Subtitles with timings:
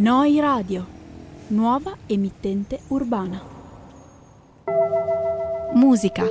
[0.00, 0.86] Noi Radio,
[1.48, 3.38] nuova emittente urbana.
[5.74, 6.24] Musica,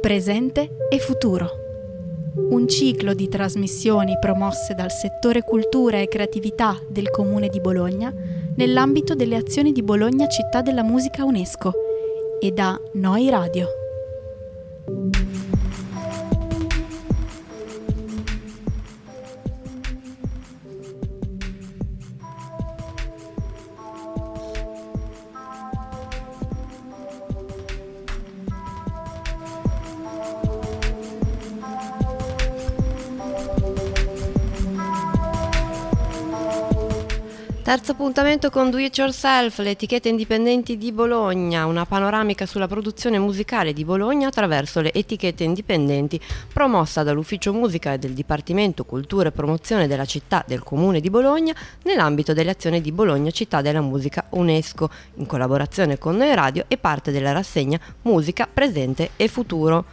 [0.00, 1.48] presente e futuro.
[2.50, 8.14] Un ciclo di trasmissioni promosse dal settore cultura e creatività del Comune di Bologna
[8.54, 11.72] nell'ambito delle azioni di Bologna Città della Musica UNESCO
[12.38, 13.81] e da Noi Radio.
[37.72, 43.18] Terzo appuntamento con Do It Yourself, le etichette indipendenti di Bologna, una panoramica sulla produzione
[43.18, 46.20] musicale di Bologna attraverso le etichette indipendenti
[46.52, 51.54] promossa dall'Ufficio Musica e del Dipartimento Cultura e Promozione della città del Comune di Bologna
[51.84, 56.76] nell'ambito delle azioni di Bologna Città della Musica UNESCO, in collaborazione con Noi Radio e
[56.76, 59.86] parte della rassegna Musica Presente e Futuro.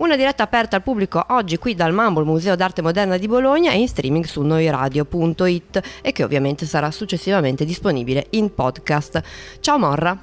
[0.00, 3.72] Una diretta aperta al pubblico oggi qui dal Mambo, il Museo d'Arte Moderna di Bologna
[3.72, 9.22] e in streaming su noiradio.it e che ovviamente sarà successivamente disponibile in podcast.
[9.60, 10.18] Ciao Morra.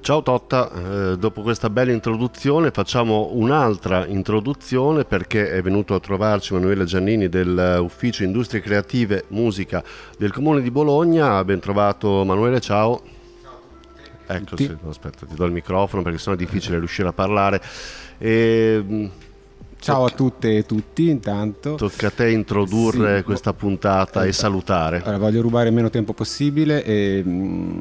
[0.00, 6.54] Ciao Totta, eh, dopo questa bella introduzione facciamo un'altra introduzione perché è venuto a trovarci
[6.54, 9.84] Emanuele Giannini dell'Ufficio Industrie Creative Musica
[10.16, 11.44] del Comune di Bologna.
[11.44, 13.02] Ben trovato Emanuele, ciao.
[14.26, 17.60] Eccoci, aspetta, ti do il microfono perché sennò è difficile riuscire a parlare.
[18.22, 19.06] E, mm,
[19.80, 21.74] Ciao a tutte e tutti intanto.
[21.76, 24.98] Tocca a te introdurre sì, questa puntata e salutare.
[24.98, 27.78] Allora, voglio rubare il meno tempo possibile e mm,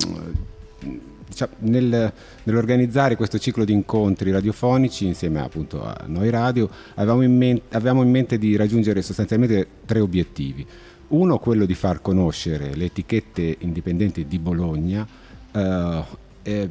[1.27, 7.35] diciamo, nel, nell'organizzare questo ciclo di incontri radiofonici insieme appunto a noi radio avevamo in,
[7.35, 10.65] mente, avevamo in mente di raggiungere sostanzialmente tre obiettivi.
[11.09, 15.05] Uno quello di far conoscere le etichette indipendenti di Bologna
[15.51, 16.03] eh,
[16.43, 16.69] eh,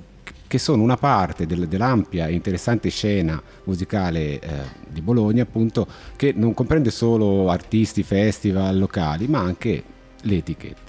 [0.48, 4.48] che sono una parte del, dell'ampia e interessante scena musicale eh,
[4.88, 5.86] di Bologna, appunto,
[6.16, 9.84] che non comprende solo artisti, festival locali, ma anche
[10.22, 10.87] le etichette.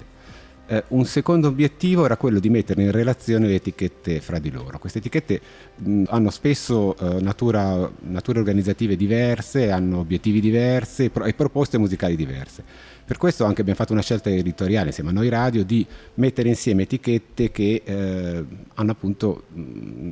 [0.72, 4.78] Eh, un secondo obiettivo era quello di mettere in relazione le etichette fra di loro.
[4.78, 5.40] Queste etichette
[5.74, 11.76] mh, hanno spesso eh, natura, nature organizzative diverse, hanno obiettivi diversi e, pro- e proposte
[11.76, 12.62] musicali diverse
[13.10, 16.82] per questo anche abbiamo fatto una scelta editoriale insieme a noi radio di mettere insieme
[16.82, 18.44] etichette che eh,
[18.74, 20.10] hanno appunto mh,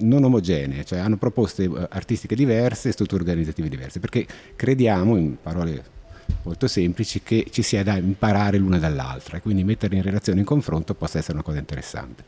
[0.00, 4.26] non omogenee, cioè hanno proposte eh, artistiche diverse e strutture organizzative diverse, perché
[4.56, 5.96] crediamo, in parole
[6.42, 10.46] molto semplici, che ci sia da imparare l'una dall'altra e quindi metterle in relazione, in
[10.46, 12.24] confronto, possa essere una cosa interessante.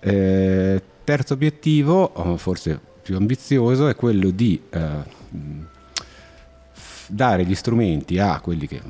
[0.00, 4.88] Eh, terzo obiettivo, oh, forse più ambizioso, è quello di eh,
[7.06, 8.80] dare gli strumenti a quelli che,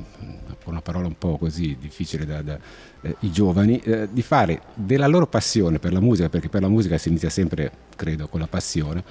[0.64, 2.58] una parola un po' così difficile da, da
[3.00, 6.68] eh, i giovani, eh, di fare della loro passione per la musica, perché per la
[6.68, 9.02] musica si inizia sempre, credo, con la passione,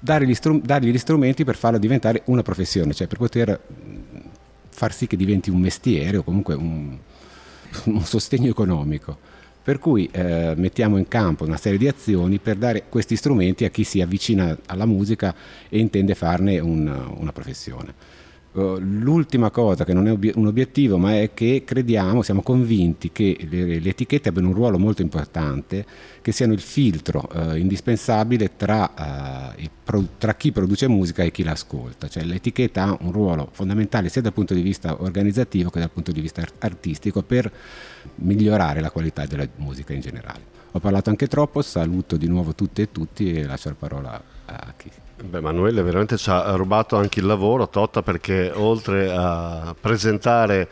[0.00, 3.60] gli strum- dargli gli strumenti per farlo diventare una professione, cioè per poter
[4.70, 6.96] far sì che diventi un mestiere o comunque un,
[7.84, 9.28] un sostegno economico.
[9.62, 13.68] Per cui eh, mettiamo in campo una serie di azioni per dare questi strumenti a
[13.68, 15.34] chi si avvicina alla musica
[15.68, 16.86] e intende farne un,
[17.18, 18.09] una professione.
[18.52, 23.36] Uh, l'ultima cosa, che non è un obiettivo, ma è che crediamo, siamo convinti che
[23.48, 25.86] le, le, etichette abbiano un ruolo molto importante,
[26.20, 31.44] che siano il filtro uh, indispensabile tra, uh, pro- tra, chi produce musica e chi
[31.44, 32.08] l'ascolta.
[32.08, 36.10] Cioè l'etichetta ha un ruolo fondamentale sia dal punto di vista organizzativo che dal punto
[36.10, 37.52] di vista artistico per
[38.16, 40.58] migliorare la qualità della musica in generale.
[40.72, 44.74] Ho parlato anche troppo, saluto di nuovo tutte e tutti e lascio la parola a
[44.76, 44.90] chi.
[45.22, 50.66] Beh, Emanuele veramente ci ha rubato anche il lavoro, Totta, perché oltre a presentare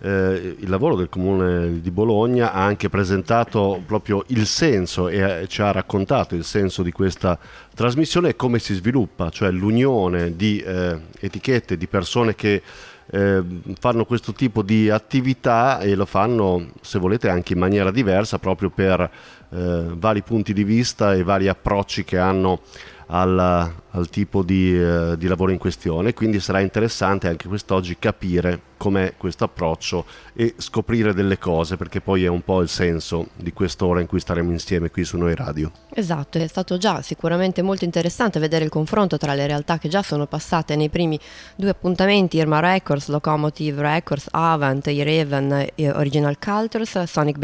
[0.00, 5.48] eh, il lavoro del Comune di Bologna ha anche presentato proprio il senso e eh,
[5.48, 7.38] ci ha raccontato il senso di questa
[7.74, 12.60] trasmissione e come si sviluppa, cioè l'unione di eh, etichette, di persone che
[13.06, 13.42] eh,
[13.78, 18.68] fanno questo tipo di attività e lo fanno, se volete, anche in maniera diversa, proprio
[18.68, 22.60] per eh, vari punti di vista e vari approcci che hanno
[23.06, 28.60] al, al tipo di, eh, di, lavoro in questione, quindi sarà interessante anche quest'oggi capire
[28.84, 30.04] com'è questo approccio
[30.34, 34.20] e scoprire delle cose, perché poi è un po' il senso di quest'ora in cui
[34.20, 35.72] staremo insieme qui su Noi Radio.
[35.94, 40.02] Esatto, è stato già sicuramente molto interessante vedere il confronto tra le realtà che già
[40.02, 41.18] sono passate nei primi
[41.56, 47.38] due appuntamenti, Irma Records, Locomotive Records, Avant, Ireven, Original Cultures, Sonic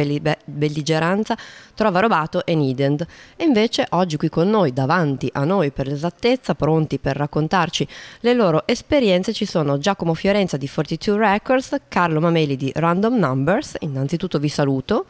[0.44, 1.38] Belligeranza,
[1.74, 3.06] Trova Robato e Needed.
[3.36, 7.88] E invece oggi qui con noi, davanti a noi per l'esattezza, pronti per raccontarci
[8.20, 13.16] le loro esperienze, ci sono Giacomo Fiorenza di 42 Records, Records, Carlo Mameli di Random
[13.16, 13.76] Numbers.
[13.80, 15.06] Innanzitutto vi saluto.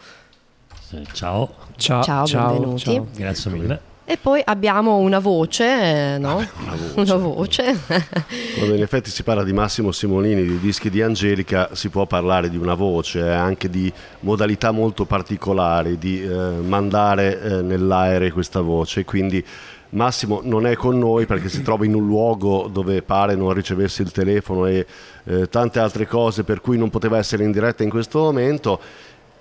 [1.12, 1.54] Ciao.
[1.76, 2.94] Ciao, ciao, ciao benvenuti.
[2.94, 3.06] Ciao.
[3.14, 3.80] Grazie mille.
[4.04, 5.64] E poi abbiamo una voce,
[6.14, 6.36] eh, no?
[6.36, 7.00] Una voce.
[7.00, 7.80] Una voce.
[8.58, 12.50] Quando in effetti si parla di Massimo Simolini, di dischi di Angelica, si può parlare
[12.50, 18.60] di una voce, eh, anche di modalità molto particolari, di eh, mandare eh, nell'aereo questa
[18.60, 19.04] voce.
[19.04, 19.46] Quindi
[19.90, 24.02] Massimo non è con noi perché si trova in un luogo dove pare non ricevesse
[24.02, 24.86] il telefono e
[25.24, 28.80] eh, tante altre cose per cui non poteva essere in diretta in questo momento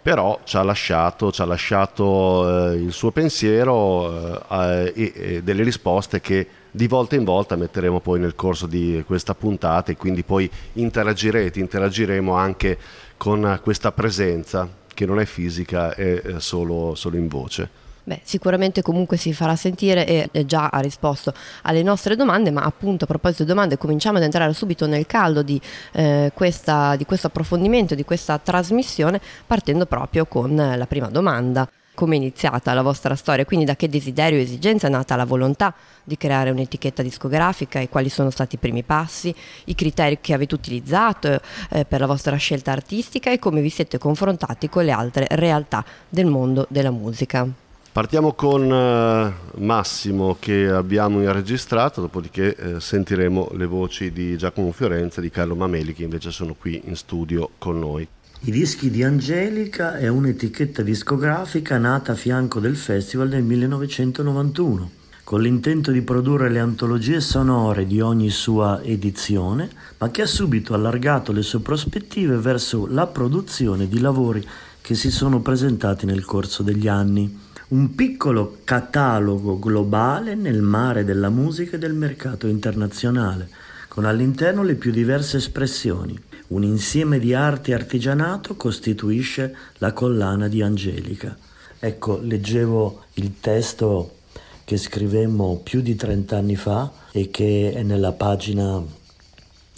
[0.01, 5.61] però ci ha lasciato, ci ha lasciato eh, il suo pensiero eh, e, e, delle
[5.61, 10.23] risposte che di volta in volta metteremo poi nel corso di questa puntata e quindi
[10.23, 12.77] poi interagirete, interagiremo anche
[13.17, 17.87] con questa presenza che non è fisica, è solo, solo in voce.
[18.09, 23.03] Beh, sicuramente comunque si farà sentire e già ha risposto alle nostre domande, ma appunto
[23.03, 25.61] a proposito di domande cominciamo ad entrare subito nel caldo di,
[25.91, 32.15] eh, questa, di questo approfondimento, di questa trasmissione, partendo proprio con la prima domanda come
[32.15, 35.75] è iniziata la vostra storia, quindi da che desiderio e esigenza è nata la volontà
[36.03, 39.35] di creare un'etichetta discografica e quali sono stati i primi passi,
[39.65, 41.39] i criteri che avete utilizzato
[41.69, 45.85] eh, per la vostra scelta artistica e come vi siete confrontati con le altre realtà
[46.09, 47.67] del mondo della musica.
[47.91, 55.19] Partiamo con uh, Massimo che abbiamo registrato, dopodiché uh, sentiremo le voci di Giacomo Fiorenza
[55.19, 58.07] e di Carlo Mameli che invece sono qui in studio con noi.
[58.41, 64.91] I dischi di Angelica è un'etichetta discografica nata a fianco del festival nel 1991
[65.23, 69.69] con l'intento di produrre le antologie sonore di ogni sua edizione,
[69.99, 74.43] ma che ha subito allargato le sue prospettive verso la produzione di lavori
[74.81, 81.29] che si sono presentati nel corso degli anni un piccolo catalogo globale nel mare della
[81.29, 83.49] musica e del mercato internazionale,
[83.87, 86.19] con all'interno le più diverse espressioni.
[86.47, 91.37] Un insieme di arte e artigianato costituisce la collana di Angelica.
[91.77, 94.15] Ecco, leggevo il testo
[94.63, 98.83] che scrivemmo più di 30 anni fa e che è nella pagina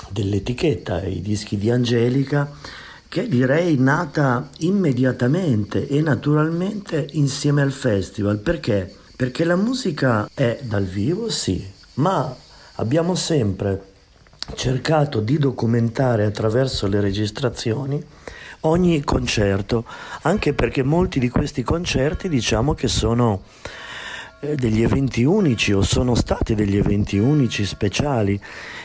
[0.10, 2.50] dell'etichetta, i dischi di Angelica
[3.12, 8.38] che direi nata immediatamente e naturalmente insieme al festival.
[8.38, 8.90] Perché?
[9.18, 11.62] Perché la musica è dal vivo, sì,
[11.96, 12.34] ma
[12.76, 13.90] abbiamo sempre
[14.56, 18.02] cercato di documentare attraverso le registrazioni
[18.62, 19.84] ogni concerto,
[20.22, 23.42] anche perché molti di questi concerti diciamo che sono
[24.40, 28.40] eh, degli eventi unici o sono stati degli eventi unici speciali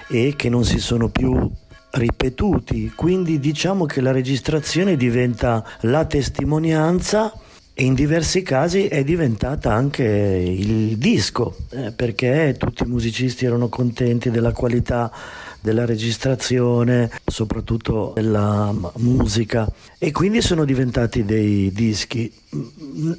[0.09, 1.49] e che non si sono più
[1.97, 7.33] ripetuti, quindi diciamo che la registrazione diventa la testimonianza
[7.73, 13.69] e in diversi casi è diventata anche il disco, eh, perché tutti i musicisti erano
[13.69, 15.13] contenti della qualità
[15.61, 19.69] della registrazione, soprattutto della musica
[19.99, 22.33] e quindi sono diventati dei dischi.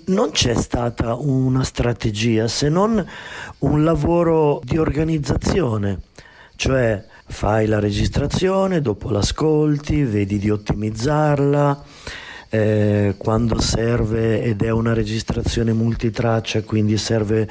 [0.05, 3.05] Non c'è stata una strategia se non
[3.59, 5.99] un lavoro di organizzazione,
[6.55, 11.83] cioè fai la registrazione, dopo l'ascolti, vedi di ottimizzarla,
[12.49, 17.47] eh, quando serve ed è una registrazione multitraccia, quindi serve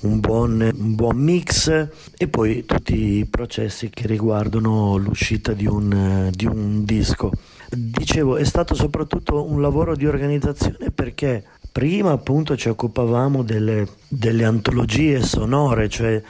[0.00, 6.30] un buon, un buon, mix e poi tutti i processi che riguardano l'uscita di un,
[6.32, 7.32] di un disco.
[7.68, 14.44] Dicevo, è stato soprattutto un lavoro di organizzazione perché prima appunto ci occupavamo delle, delle
[14.44, 16.22] antologie sonore, cioè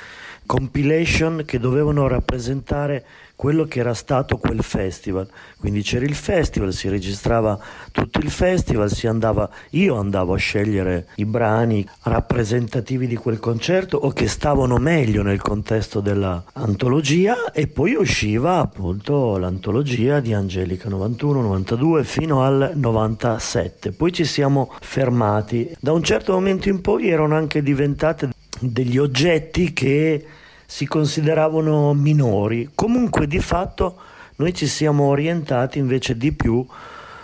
[0.46, 3.04] compilation che dovevano rappresentare
[3.36, 5.28] quello che era stato quel festival.
[5.58, 7.58] Quindi c'era il festival, si registrava
[7.92, 14.10] tutto il festival, andava, io andavo a scegliere i brani rappresentativi di quel concerto o
[14.10, 22.42] che stavano meglio nel contesto dell'antologia e poi usciva appunto l'antologia di Angelica 91-92 fino
[22.42, 23.92] al 97.
[23.92, 25.76] Poi ci siamo fermati.
[25.78, 30.26] Da un certo momento in poi erano anche diventate degli oggetti che
[30.66, 32.70] si consideravano minori.
[32.74, 33.96] Comunque di fatto
[34.36, 36.66] noi ci siamo orientati invece di più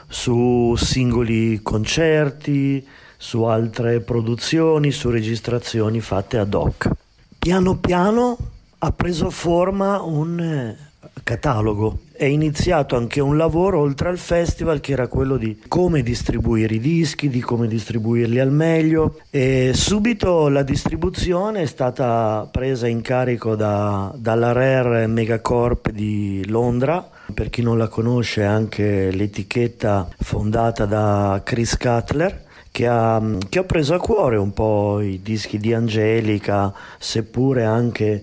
[0.08, 2.86] su singoli concerti,
[3.16, 6.90] su altre produzioni, su registrazioni fatte ad hoc.
[7.38, 8.36] Piano piano
[8.78, 10.76] ha preso forma un eh,
[11.22, 16.76] catalogo è iniziato anche un lavoro oltre al festival che era quello di come distribuire
[16.76, 19.18] i dischi, di come distribuirli al meglio.
[19.28, 27.10] E subito la distribuzione è stata presa in carico da, dalla Rare Megacorp di Londra.
[27.34, 33.64] Per chi non la conosce anche l'etichetta fondata da Chris Cutler che ha, che ha,
[33.64, 38.22] preso a cuore un po' i dischi di Angelica, seppure anche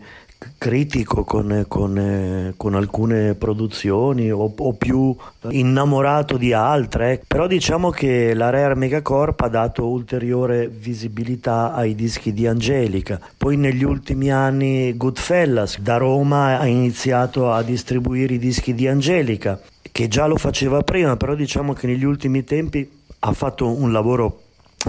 [0.57, 5.15] critico con, con, con alcune produzioni o, o, più
[5.49, 12.33] innamorato di altre, però diciamo che la Rare Megacorp ha dato ulteriore visibilità ai dischi
[12.33, 13.19] di Angelica.
[13.37, 19.59] Poi negli ultimi anni Goodfellas da Roma ha iniziato a distribuire i dischi di Angelica,
[19.91, 24.43] che già lo faceva prima, però diciamo che negli ultimi tempi ha fatto un lavoro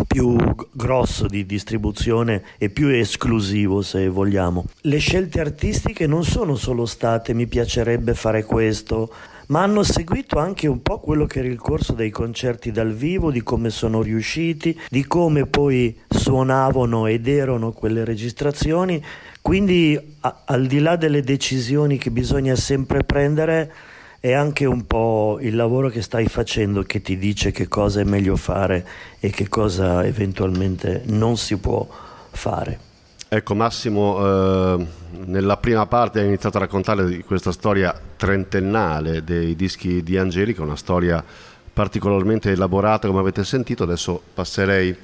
[0.07, 0.37] più
[0.71, 4.65] grosso di distribuzione e più esclusivo se vogliamo.
[4.83, 9.13] Le scelte artistiche non sono solo state mi piacerebbe fare questo,
[9.49, 13.33] ma hanno seguito anche un po' quello che era il corso dei concerti dal vivo,
[13.33, 19.03] di come sono riusciti, di come poi suonavano ed erano quelle registrazioni.
[19.43, 23.73] Quindi a- al di là delle decisioni che bisogna sempre prendere,
[24.21, 28.05] è anche un po' il lavoro che stai facendo che ti dice che cosa è
[28.05, 28.87] meglio fare
[29.19, 31.89] e che cosa eventualmente non si può
[32.31, 32.89] fare.
[33.29, 34.87] Ecco Massimo, eh,
[35.25, 40.63] nella prima parte hai iniziato a raccontare di questa storia trentennale dei dischi di Angelica,
[40.63, 41.25] una storia
[41.73, 44.95] particolarmente elaborata come avete sentito, adesso passerei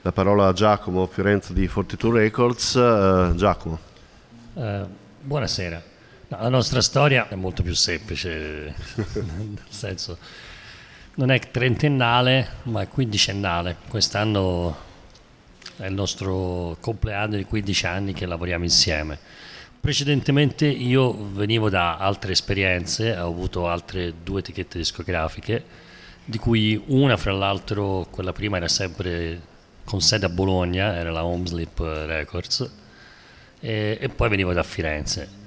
[0.00, 2.74] la parola a Giacomo Fiorenzo di Fortitude Records.
[2.76, 3.78] Eh, Giacomo.
[4.54, 4.84] Eh,
[5.20, 5.91] buonasera.
[6.32, 10.16] No, la nostra storia è molto più semplice, nel senso
[11.16, 13.76] non è trentennale ma è quindicennale.
[13.86, 14.74] Quest'anno
[15.76, 19.18] è il nostro compleanno di 15 anni che lavoriamo insieme.
[19.78, 25.62] Precedentemente io venivo da altre esperienze, ho avuto altre due etichette discografiche,
[26.24, 29.38] di cui una fra l'altro, quella prima era sempre
[29.84, 32.70] con sede a Bologna, era la Homeslip Records,
[33.60, 35.40] e, e poi venivo da Firenze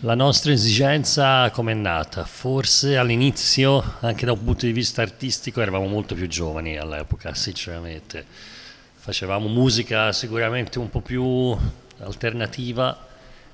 [0.00, 2.24] la nostra esigenza come è nata?
[2.24, 8.24] Forse all'inizio, anche da un punto di vista artistico, eravamo molto più giovani all'epoca, sinceramente.
[8.94, 11.56] Facevamo musica sicuramente un po' più
[11.98, 13.06] alternativa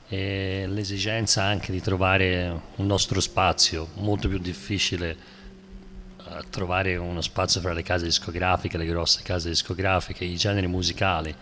[0.08, 5.16] e l'esigenza anche di trovare un nostro spazio, molto più difficile
[6.16, 11.34] uh, trovare uno spazio fra le case discografiche, le grosse case discografiche, i generi musicali.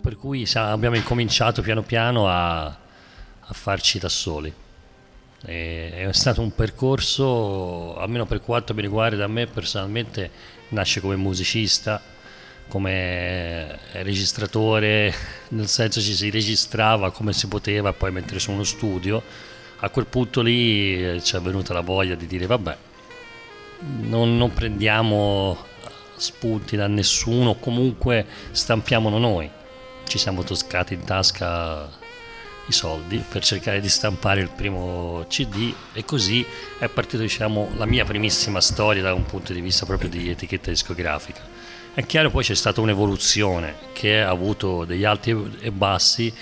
[0.00, 2.76] Per cui abbiamo incominciato piano piano a
[3.52, 4.52] a farci da soli.
[5.44, 10.30] È stato un percorso, almeno per quanto mi riguarda, da me personalmente
[10.68, 12.00] nasce come musicista,
[12.68, 15.12] come registratore,
[15.48, 19.22] nel senso ci si registrava come si poteva, poi mentre su uno studio,
[19.80, 22.76] a quel punto lì eh, ci è venuta la voglia di dire vabbè,
[24.02, 25.58] non, non prendiamo
[26.16, 29.50] spunti da nessuno, comunque stampiamolo noi.
[30.06, 32.00] Ci siamo toscati in tasca
[32.66, 36.44] i soldi per cercare di stampare il primo CD e così
[36.78, 40.70] è partita diciamo, la mia primissima storia da un punto di vista proprio di etichetta
[40.70, 41.40] discografica.
[41.94, 46.32] È chiaro poi c'è stata un'evoluzione che ha avuto degli alti e bassi,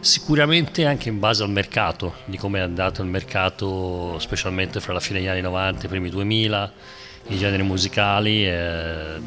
[0.00, 5.00] sicuramente anche in base al mercato, di come è andato il mercato specialmente fra la
[5.00, 6.72] fine degli anni 90 e i primi 2000,
[7.28, 8.48] i generi musicali,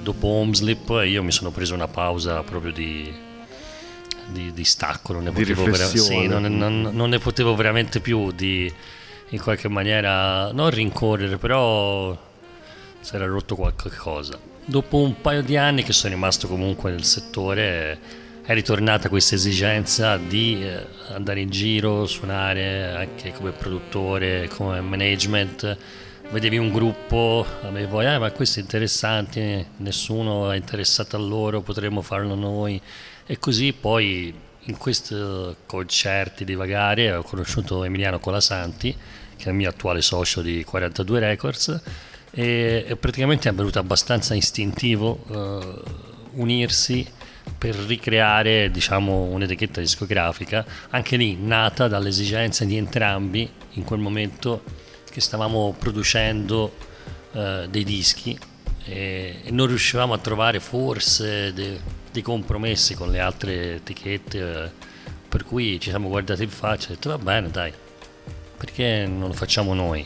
[0.02, 3.28] dopo Homeslip io mi sono preso una pausa proprio di
[4.32, 8.32] di, di stacco, non ne, potevo vera- sì, non, non, non ne, potevo veramente più
[8.32, 8.72] di
[9.32, 12.18] in qualche maniera non rincorrere, però
[13.00, 14.40] si era rotto qualche cosa.
[14.66, 18.00] Dopo un paio di anni che sono rimasto comunque nel settore,
[18.44, 25.78] è ritornata questa esigenza di eh, andare in giro, suonare anche come produttore, come management.
[26.32, 32.04] Vedevi un gruppo, avevo, eh, ma questo è interessante, nessuno è interessato a loro, potremmo
[32.04, 32.80] farlo noi.
[33.26, 35.16] E così poi in questi
[35.66, 38.96] concerti di vagare ho conosciuto Emiliano Colasanti,
[39.36, 41.82] che è il mio attuale socio di 42 Records,
[42.30, 45.84] e, e praticamente è venuto abbastanza istintivo uh,
[46.34, 47.08] unirsi
[47.58, 55.22] per ricreare diciamo, un'etichetta discografica, anche lì nata dall'esigenza di entrambi in quel momento che
[55.22, 56.76] stavamo producendo
[57.32, 58.38] uh, dei dischi
[58.86, 61.80] e, e, non riuscivamo a trovare forse de,
[62.12, 64.70] dei compromessi con le altre etichette, eh,
[65.28, 67.72] per cui ci siamo guardati in faccia e detto va bene dai,
[68.58, 70.06] perché non lo facciamo noi?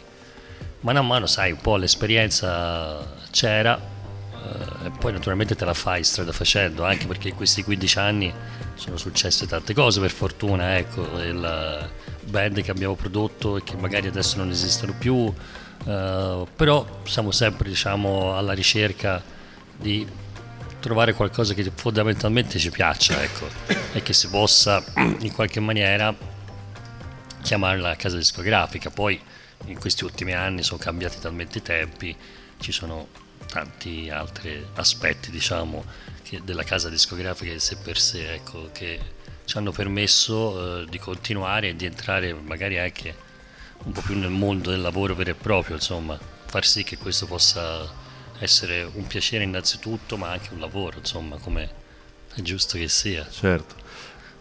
[0.81, 6.03] Mano a mano sai un po' l'esperienza c'era eh, e poi naturalmente te la fai
[6.03, 8.33] strada facendo, anche perché in questi 15 anni
[8.75, 11.89] sono successe tante cose per fortuna, ecco, il
[12.25, 17.70] band che abbiamo prodotto e che magari adesso non esistono più, uh, però siamo sempre
[17.70, 19.22] diciamo alla ricerca
[19.77, 20.08] di
[20.80, 23.48] trovare qualcosa che fondamentalmente ci piaccia ecco,
[23.94, 26.13] e che si possa in qualche maniera
[27.42, 28.89] chiamarla casa discografica.
[28.89, 29.20] Poi
[29.65, 32.15] in questi ultimi anni sono cambiati talmente i tempi,
[32.60, 33.08] ci sono
[33.48, 35.86] tanti altri aspetti diciamo,
[36.44, 39.00] della casa discografica di sé per sé ecco, che
[39.45, 43.15] ci hanno permesso eh, di continuare e di entrare magari anche
[43.83, 47.25] un po' più nel mondo del lavoro vero e proprio, insomma, far sì che questo
[47.25, 48.01] possa
[48.39, 51.69] essere un piacere innanzitutto, ma anche un lavoro, insomma, come
[52.33, 53.27] è giusto che sia.
[53.29, 53.81] Certo.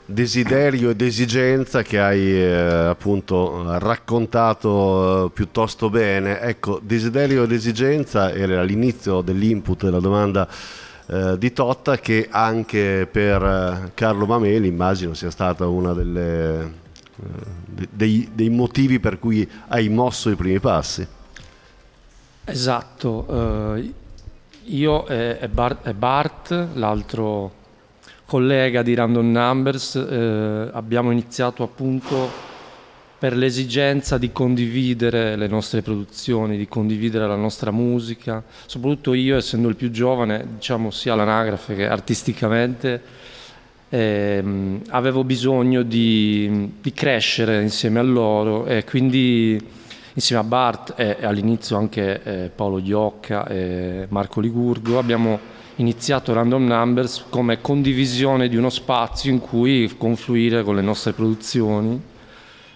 [0.04, 6.40] Desiderio ed esigenza che hai eh, appunto raccontato eh, piuttosto bene.
[6.40, 10.48] Ecco, desiderio ed esigenza era l'inizio dell'input della domanda
[11.12, 18.30] eh, di Totta che anche per eh, Carlo Mameli immagino sia stata delle, eh, dei,
[18.32, 21.06] dei, motivi per cui hai mosso i primi passi.
[22.44, 23.94] Esatto, uh,
[24.64, 27.52] io e, Bart, e Bart, l'altro
[28.24, 32.50] collega di Random Numbers, eh, abbiamo iniziato appunto
[33.22, 39.68] per l'esigenza di condividere le nostre produzioni, di condividere la nostra musica, soprattutto io essendo
[39.68, 43.00] il più giovane, diciamo sia l'anagrafe che artisticamente,
[43.90, 49.56] ehm, avevo bisogno di, di, crescere insieme a loro e quindi
[50.14, 55.38] insieme a Bart e, e all'inizio anche eh, Paolo Iocca e Marco Ligurgo abbiamo
[55.76, 62.10] iniziato Random Numbers come condivisione di uno spazio in cui confluire con le nostre produzioni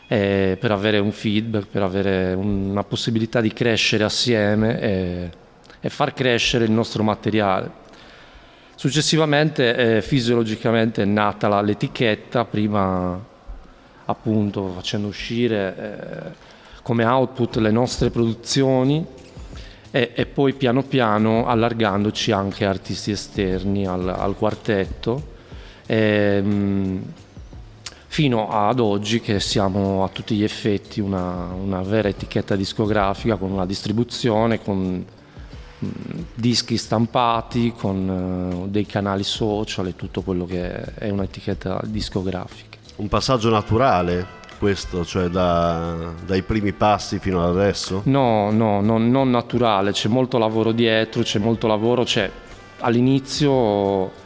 [0.09, 5.31] eh, per avere un feedback, per avere una possibilità di crescere assieme e,
[5.81, 7.85] e far crescere il nostro materiale.
[8.75, 13.35] Successivamente, eh, fisiologicamente, è nata la, l'etichetta, prima
[14.09, 19.05] appunto facendo uscire eh, come output le nostre produzioni
[19.91, 25.35] e, e, poi piano piano allargandoci anche artisti esterni al, al quartetto.
[25.87, 27.13] E, ehm, mh,
[28.17, 33.51] fino ad oggi che siamo a tutti gli effetti una, una vera etichetta discografica con
[33.51, 35.05] una distribuzione, con
[35.79, 35.89] mh,
[36.33, 42.79] dischi stampati, con uh, dei canali social e tutto quello che è un'etichetta discografica.
[42.97, 44.27] Un passaggio naturale
[44.59, 48.01] questo, cioè da, dai primi passi fino ad adesso?
[48.05, 52.31] No, no, no, non naturale, c'è molto lavoro dietro, c'è molto lavoro, c'è
[52.79, 54.25] all'inizio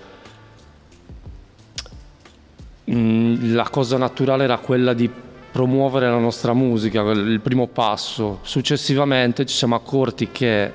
[2.88, 5.10] Mm, la cosa naturale era quella di
[5.50, 8.38] promuovere la nostra musica, il primo passo.
[8.42, 10.72] Successivamente ci siamo accorti che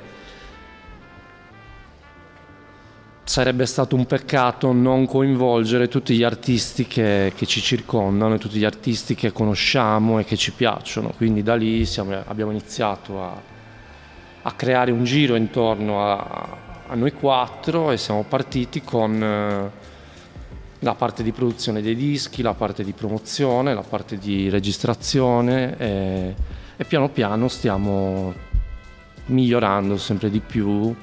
[3.23, 8.65] sarebbe stato un peccato non coinvolgere tutti gli artisti che, che, ci circondano, tutti gli
[8.65, 11.11] artisti che conosciamo e che ci piacciono.
[11.17, 13.41] Quindi da lì siamo, abbiamo iniziato a,
[14.43, 19.21] a, creare un giro intorno a, a, noi quattro e siamo partiti con...
[19.21, 19.84] Eh,
[20.85, 26.35] la parte di produzione dei dischi, la parte di promozione, la parte di registrazione e,
[26.77, 28.31] e piano piano stiamo
[29.25, 30.95] migliorando sempre di più.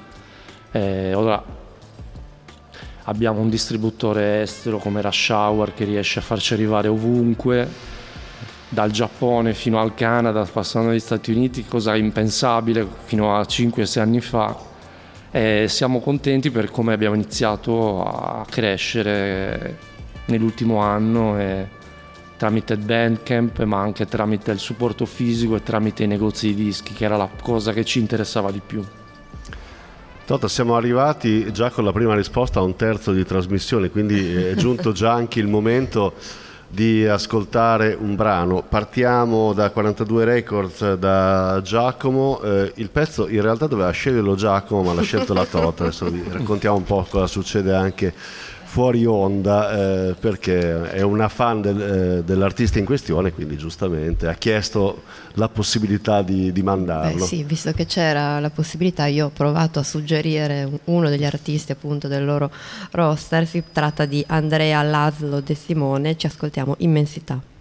[0.71, 1.43] E ora
[3.03, 7.67] abbiamo un distributore estero come Rush Hour che riesce a farci arrivare ovunque,
[8.69, 14.21] dal Giappone fino al Canada, passando dagli Stati Uniti, cosa impensabile fino a 5-6 anni
[14.21, 14.71] fa
[15.35, 19.77] e siamo contenti per come abbiamo iniziato a crescere
[20.25, 21.67] nell'ultimo anno e
[22.37, 27.05] tramite Bandcamp ma anche tramite il supporto fisico e tramite i negozi di dischi che
[27.05, 28.85] era la cosa che ci interessava di più.
[30.25, 34.53] Toto, siamo arrivati già con la prima risposta a un terzo di trasmissione, quindi è
[34.53, 36.13] giunto già anche il momento
[36.73, 38.63] di ascoltare un brano.
[38.67, 42.41] Partiamo da 42 Records da Giacomo.
[42.41, 45.83] Eh, il pezzo in realtà doveva sceglierlo Giacomo, ma l'ha scelto la Tota.
[45.83, 48.11] Adesso vi raccontiamo un po' cosa succede anche
[48.73, 54.33] fuori onda eh, perché è una fan del, eh, dell'artista in questione, quindi giustamente ha
[54.33, 57.19] chiesto la possibilità di, di mandarlo.
[57.19, 61.71] Beh sì, visto che c'era la possibilità, io ho provato a suggerire uno degli artisti
[61.71, 62.49] appunto del loro
[62.89, 67.52] roster, si tratta di Andrea Laszlo De Simone, ci ascoltiamo Immensità.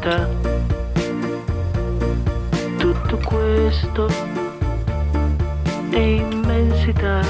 [0.00, 0.28] Vita.
[2.78, 4.08] Tutto questo
[5.90, 7.20] è immensità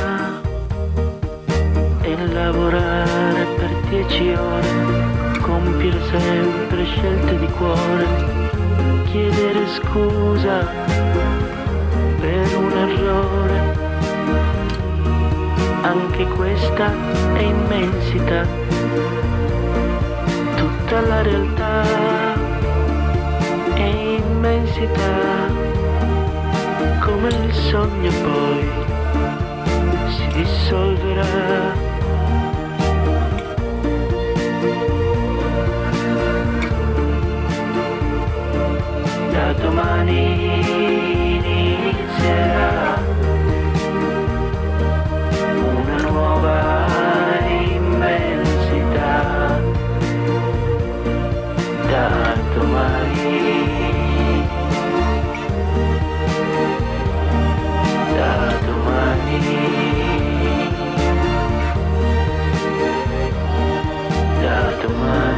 [2.02, 8.06] e lavorare per dieci ore, compiere sempre scelte di cuore,
[9.10, 10.66] chiedere scusa
[12.20, 13.78] per un errore.
[15.82, 16.92] Anche questa
[17.34, 18.46] è immensità,
[20.54, 22.29] tutta la realtà
[24.70, 25.48] immensità,
[27.00, 28.68] come il sogno poi
[30.08, 31.88] si dissolverà.
[39.32, 40.20] Da domani
[41.36, 42.98] inizierà
[45.56, 46.58] una nuova
[47.48, 49.18] immensità.
[51.88, 52.99] Da domani.
[64.90, 65.29] Da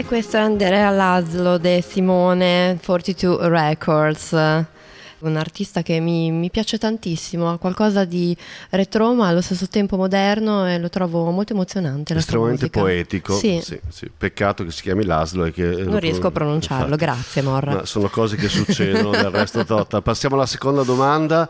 [0.00, 6.78] E questo è Andrea Laszlo de Simone 42 Records, un artista che mi, mi piace
[6.78, 8.34] tantissimo, ha qualcosa di
[8.70, 12.14] retro ma allo stesso tempo moderno e lo trovo molto emozionante.
[12.14, 13.34] Estremamente poetico.
[13.34, 13.60] Sì.
[13.62, 14.10] Sì, sì.
[14.16, 17.04] Peccato che si chiami Laszlo e che Non riesco a pronunciarlo, Infatti.
[17.04, 17.74] grazie Morra.
[17.74, 20.00] Ma sono cose che succedono del resto Totta.
[20.00, 21.46] Passiamo alla seconda domanda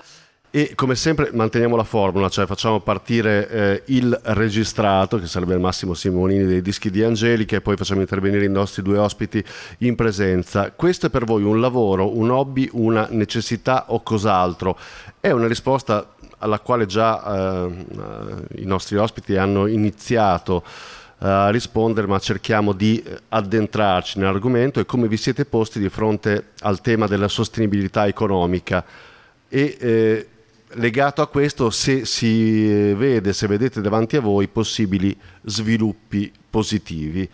[0.52, 5.60] e come sempre manteniamo la formula, cioè facciamo partire eh, il registrato, che sarebbe il
[5.60, 9.44] Massimo Simonini dei dischi di Angelica, e poi facciamo intervenire i nostri due ospiti
[9.78, 10.72] in presenza.
[10.72, 14.76] Questo è per voi un lavoro, un hobby, una necessità o cos'altro?
[15.20, 17.86] È una risposta alla quale già eh,
[18.56, 20.64] i nostri ospiti hanno iniziato
[21.18, 26.48] a rispondere, ma cerchiamo di eh, addentrarci nell'argomento e come vi siete posti di fronte
[26.60, 28.84] al tema della sostenibilità economica
[29.48, 30.26] e eh,
[30.74, 37.28] legato a questo se si vede, se vedete davanti a voi possibili sviluppi positivi.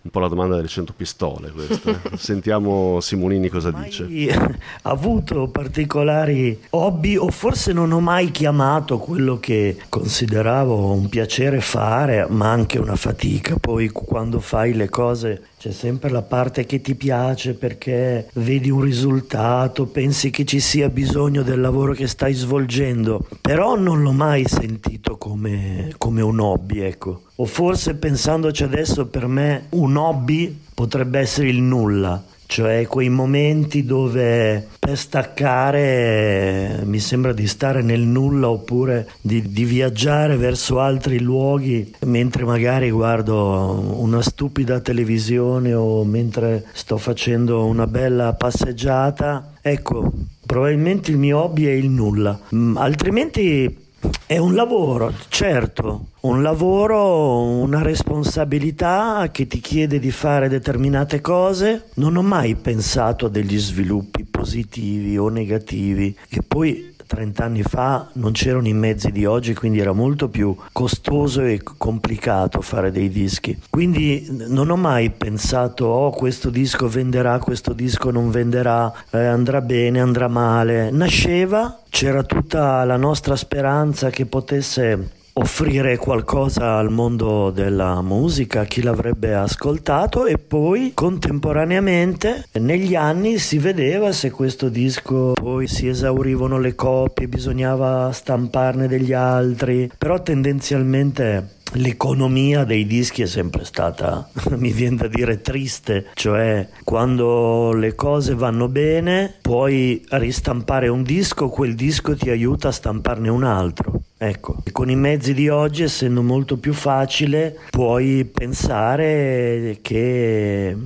[0.00, 2.00] Un po' la domanda delle 100 pistole questa.
[2.16, 4.04] Sentiamo Simonini cosa dice.
[4.04, 4.30] Mai
[4.82, 12.26] avuto particolari hobby o forse non ho mai chiamato quello che consideravo un piacere fare,
[12.30, 13.56] ma anche una fatica.
[13.60, 18.80] Poi quando fai le cose c'è sempre la parte che ti piace perché vedi un
[18.80, 24.44] risultato, pensi che ci sia bisogno del lavoro che stai svolgendo, però non l'ho mai
[24.46, 27.22] sentito come, come un hobby, ecco.
[27.34, 33.84] O forse pensandoci adesso per me un hobby potrebbe essere il nulla, cioè quei momenti
[33.84, 40.80] dove per staccare eh, mi sembra di stare nel nulla oppure di, di viaggiare verso
[40.80, 49.52] altri luoghi mentre magari guardo una stupida televisione o mentre sto facendo una bella passeggiata.
[49.60, 50.10] Ecco,
[50.46, 53.87] probabilmente il mio hobby è il nulla, Mm, altrimenti
[54.26, 61.88] è un lavoro, certo, un lavoro, una responsabilità che ti chiede di fare determinate cose.
[61.94, 68.06] Non ho mai pensato a degli sviluppi positivi o negativi, che poi 30 anni fa
[68.12, 73.08] non c'erano i mezzi di oggi, quindi era molto più costoso e complicato fare dei
[73.08, 73.58] dischi.
[73.70, 79.62] Quindi non ho mai pensato, oh questo disco venderà, questo disco non venderà, eh, andrà
[79.62, 80.90] bene, andrà male.
[80.90, 88.82] Nasceva, c'era tutta la nostra speranza che potesse offrire qualcosa al mondo della musica, chi
[88.82, 96.58] l'avrebbe ascoltato e poi contemporaneamente negli anni si vedeva se questo disco poi si esaurivano
[96.58, 104.72] le copie, bisognava stamparne degli altri, però tendenzialmente L'economia dei dischi è sempre stata, mi
[104.72, 111.74] viene da dire, triste, cioè quando le cose vanno bene puoi ristampare un disco, quel
[111.74, 114.00] disco ti aiuta a stamparne un altro.
[114.16, 120.76] Ecco, e con i mezzi di oggi, essendo molto più facile, puoi pensare che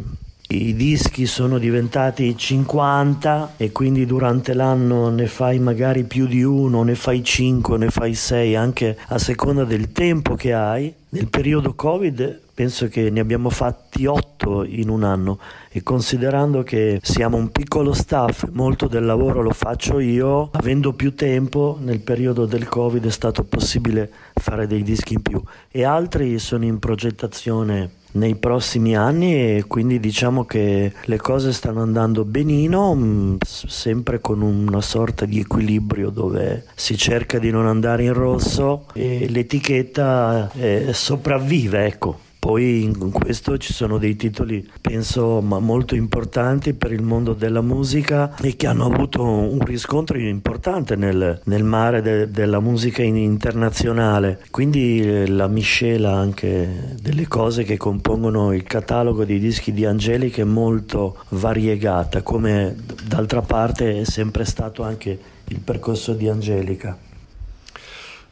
[0.53, 6.83] i dischi sono diventati 50 e quindi durante l'anno ne fai magari più di uno,
[6.83, 10.93] ne fai 5, ne fai 6, anche a seconda del tempo che hai.
[11.11, 15.39] Nel periodo Covid penso che ne abbiamo fatti 8 in un anno
[15.71, 21.15] e considerando che siamo un piccolo staff, molto del lavoro lo faccio io, avendo più
[21.15, 26.39] tempo nel periodo del Covid è stato possibile fare dei dischi in più e altri
[26.39, 33.37] sono in progettazione nei prossimi anni e quindi diciamo che le cose stanno andando benino,
[33.45, 38.87] s- sempre con una sorta di equilibrio dove si cerca di non andare in rosso
[38.93, 42.19] e l'etichetta eh, sopravvive, ecco.
[42.43, 47.61] Poi in questo ci sono dei titoli, penso, ma molto importanti per il mondo della
[47.61, 53.15] musica e che hanno avuto un riscontro importante nel, nel mare de- della musica in-
[53.15, 54.41] internazionale.
[54.51, 60.43] Quindi eh, la miscela anche delle cose che compongono il catalogo dei dischi di Angelica
[60.43, 62.75] è molto variegata, come
[63.07, 67.11] d'altra parte è sempre stato anche il percorso di Angelica.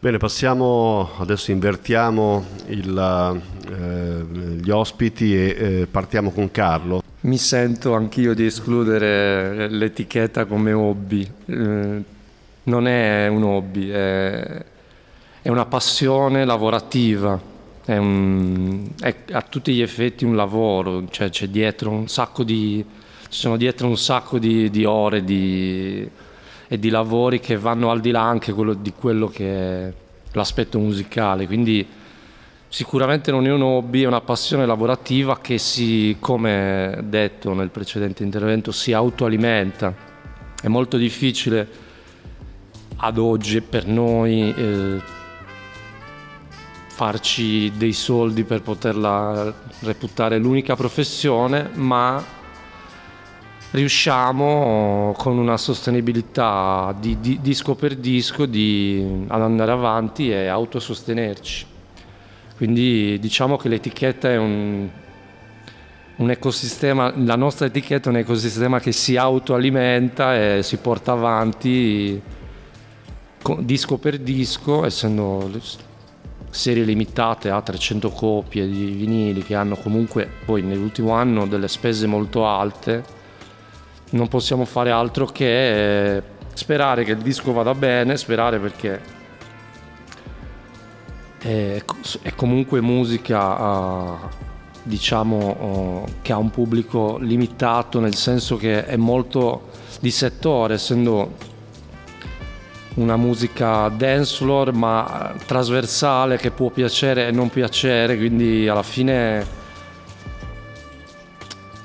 [0.02, 7.02] Bene, passiamo, adesso invertiamo il, eh, gli ospiti e eh, partiamo con Carlo.
[7.22, 11.30] Mi sento anch'io di escludere l'etichetta come hobby.
[11.44, 12.02] Eh,
[12.62, 14.64] non è un hobby, è,
[15.42, 17.38] è una passione lavorativa,
[17.84, 22.82] è, un- è a tutti gli effetti un lavoro, cioè c'è dietro un sacco di,
[23.28, 26.08] ci sono dietro un sacco di, di ore di-
[26.72, 29.92] e di lavori che vanno al di là anche quello- di quello che è
[30.32, 31.46] l'aspetto musicale.
[31.46, 31.84] Quindi
[32.72, 38.22] Sicuramente non è un hobby, è una passione lavorativa che si, come detto nel precedente
[38.22, 39.92] intervento, si autoalimenta.
[40.62, 41.66] È molto difficile
[42.98, 45.02] ad oggi per noi eh,
[46.86, 52.24] farci dei soldi per poterla reputare l'unica professione, ma
[53.72, 61.66] riusciamo con una sostenibilità di, di- disco per disco di, ad andare avanti e autosostenerci.
[62.56, 64.88] Quindi diciamo che l'etichetta è un,
[66.16, 72.20] un ecosistema, la nostra etichetta è un ecosistema che si autoalimenta e si porta avanti
[73.40, 75.48] co- disco per disco, essendo
[76.50, 82.06] serie limitate a 300 copie di vinili che hanno comunque poi nell'ultimo anno delle spese
[82.06, 83.18] molto alte,
[84.10, 86.22] non possiamo fare altro che
[86.54, 89.18] sperare che il disco vada bene, sperare perché
[91.38, 91.82] è,
[92.36, 94.48] comunque musica eh,
[94.82, 99.68] diciamo eh, che ha un pubblico limitato nel senso che è molto
[100.00, 101.48] di settore essendo
[102.94, 109.58] una musica dance floor ma trasversale che può piacere e non piacere quindi alla fine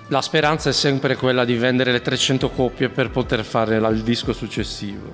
[0.08, 4.34] la speranza è sempre quella di vendere le 300 copie per poter fare il disco
[4.34, 5.14] successivo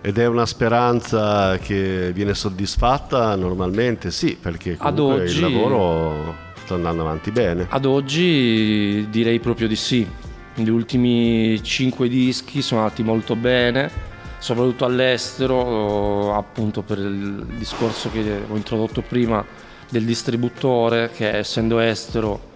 [0.00, 4.10] Ed è una speranza che viene soddisfatta normalmente?
[4.10, 7.66] Sì, perché comunque oggi- il lavoro sta andando avanti bene.
[7.68, 10.06] Ad oggi direi proprio di sì.
[10.54, 13.90] Gli ultimi 5 dischi sono andati molto bene,
[14.38, 19.44] soprattutto all'estero, appunto per il discorso che ho introdotto prima
[19.88, 22.54] del distributore che essendo estero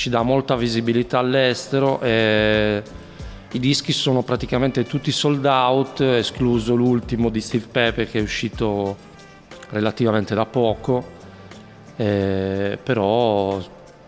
[0.00, 2.82] ci dà molta visibilità all'estero e
[3.52, 8.96] i dischi sono praticamente tutti sold out, escluso l'ultimo di Steve Pepe che è uscito
[9.68, 11.06] relativamente da poco,
[11.96, 13.60] eh, però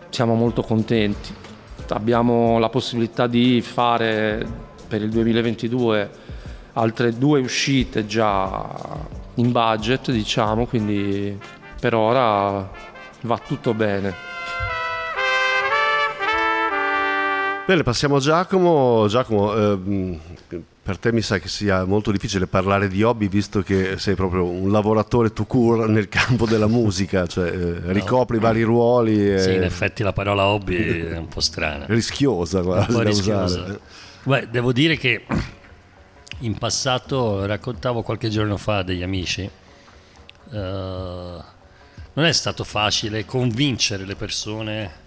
[0.09, 1.31] siamo molto contenti.
[1.89, 4.43] Abbiamo la possibilità di fare
[4.87, 6.09] per il 2022
[6.73, 8.67] altre due uscite già
[9.35, 11.39] in budget, diciamo, quindi
[11.79, 12.67] per ora
[13.21, 14.32] va tutto bene.
[17.65, 19.07] Bene, passiamo a Giacomo.
[19.07, 20.19] Giacomo, ehm,
[20.83, 24.43] per te mi sa che sia molto difficile parlare di hobby visto che sei proprio
[24.45, 29.31] un lavoratore to cure nel campo della musica, cioè eh, ricopri vari ruoli.
[29.33, 30.75] e- Sì, in effetti la parola hobby
[31.07, 31.85] è un po' strana.
[31.87, 33.59] rischiosa po' da rischiosa.
[33.61, 33.79] usare.
[34.23, 35.25] Beh, devo dire che
[36.39, 39.41] in passato raccontavo qualche giorno fa a degli amici.
[40.51, 41.51] eh,
[42.15, 45.01] non è stato facile convincere le persone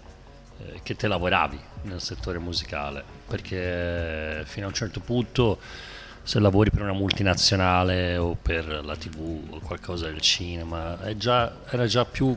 [0.59, 5.59] eh, che te lavoravi nel settore musicale perché fino a un certo punto
[6.23, 11.53] se lavori per una multinazionale o per la tv o qualcosa del cinema è già-
[11.69, 12.35] era già più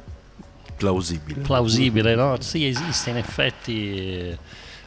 [0.76, 1.40] Plausibile.
[1.42, 2.40] plausibile, no?
[2.40, 4.35] Sì, esiste in effetti,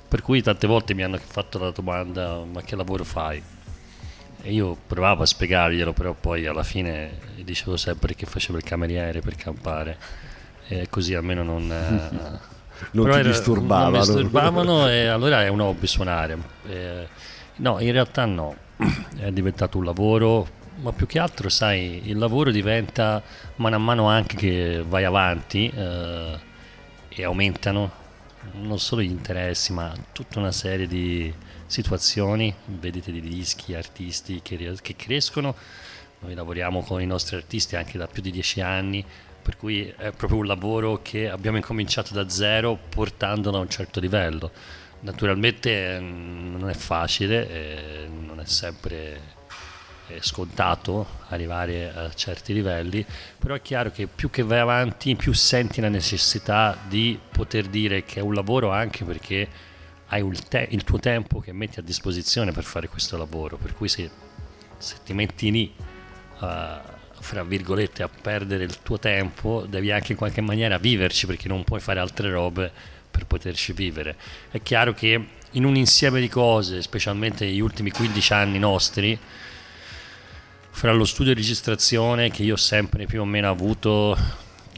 [0.08, 3.40] per cui tante volte mi hanno fatto la domanda ma che lavoro fai?
[4.42, 9.20] E io provavo a spiegarglielo, però poi alla fine dicevo sempre che facevo il cameriere
[9.22, 9.98] per campare
[10.68, 11.68] e così almeno non,
[12.92, 13.90] non Però ti disturbavano.
[13.90, 16.38] Non mi disturbavano e allora è un hobby suonare.
[16.68, 17.08] Eh,
[17.58, 18.56] no, in realtà no,
[19.18, 20.48] è diventato un lavoro,
[20.82, 23.22] ma più che altro, sai, il lavoro diventa
[23.58, 26.40] mano a mano anche che vai avanti eh,
[27.10, 28.02] e aumentano
[28.54, 31.34] non solo gli interessi, ma tutta una serie di
[31.66, 35.56] situazioni, vedete di dischi, artisti che, che crescono.
[36.20, 39.04] Noi lavoriamo con i nostri artisti anche da più di dieci anni,
[39.44, 44.00] per cui è proprio un lavoro che abbiamo incominciato da zero portandolo a un certo
[44.00, 44.52] livello.
[45.02, 49.34] Naturalmente mm, non è facile, non è sempre
[50.08, 53.06] eh, scontato arrivare a certi livelli,
[53.38, 58.04] però è chiaro che più che vai avanti, più senti la necessità di poter dire
[58.04, 59.48] che è un lavoro anche perché
[60.08, 63.74] hai il, te- il tuo tempo che metti a disposizione per fare questo lavoro, per
[63.74, 64.10] cui se,
[64.78, 65.74] se ti metti lì
[66.40, 66.82] a,
[67.24, 71.64] fra virgolette a perdere il tuo tempo, devi anche in qualche maniera viverci perché non
[71.64, 72.72] puoi fare altre robe
[73.10, 74.16] per poterci vivere.
[74.52, 79.18] È chiaro che in un insieme di cose, specialmente negli ultimi 15 anni nostri,
[80.70, 84.18] fra lo studio e registrazione che io ho sempre più o meno avuto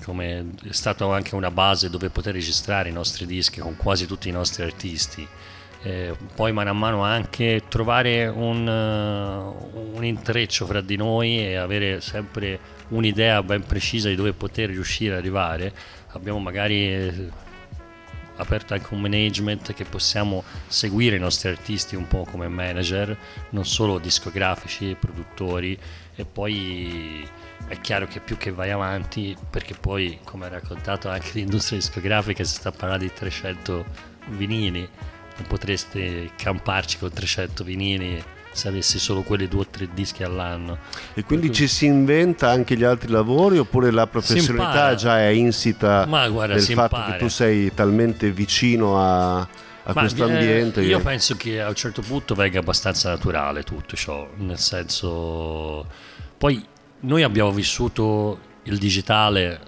[0.03, 4.29] come è stato anche una base dove poter registrare i nostri dischi con quasi tutti
[4.29, 5.27] i nostri artisti
[5.85, 11.57] eh, poi mano a mano anche trovare un, uh, un intreccio fra di noi e
[11.57, 15.71] avere sempre un'idea ben precisa di dove poter riuscire ad arrivare.
[16.13, 17.29] Abbiamo magari eh,
[18.37, 23.15] aperto anche un management che possiamo seguire i nostri artisti un po' come manager,
[23.51, 25.77] non solo discografici, produttori.
[26.15, 27.23] E poi
[27.67, 32.43] è chiaro che più che vai avanti, perché poi come ha raccontato anche l'industria discografica
[32.43, 33.85] si sta parlando di 300
[34.29, 34.89] vinili,
[35.43, 38.23] potreste camparci con 300 vinili
[38.55, 40.77] se avessi solo quelli due o tre dischi all'anno.
[41.13, 46.05] E quindi ci si inventa anche gli altri lavori oppure la professionalità già è insita
[46.05, 47.11] Ma guarda, nel fatto impara.
[47.11, 50.81] che tu sei talmente vicino a, a questo eh, ambiente?
[50.81, 55.85] io che- penso che a un certo punto venga abbastanza naturale tutto ciò, nel senso...
[56.37, 56.65] Poi
[57.01, 59.59] noi abbiamo vissuto il digitale,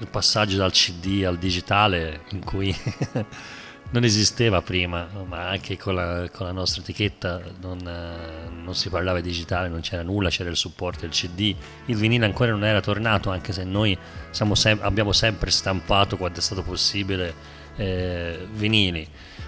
[0.00, 2.74] il passaggio dal CD al digitale in cui
[3.92, 8.88] non esisteva prima, ma anche con la, con la nostra etichetta non, eh, non si
[8.88, 11.54] parlava di digitale, non c'era nulla, c'era il supporto del CD,
[11.86, 13.98] il vinile ancora non era tornato, anche se noi
[14.30, 17.34] sem- abbiamo sempre stampato quando è stato possibile
[17.76, 19.06] eh, vinili.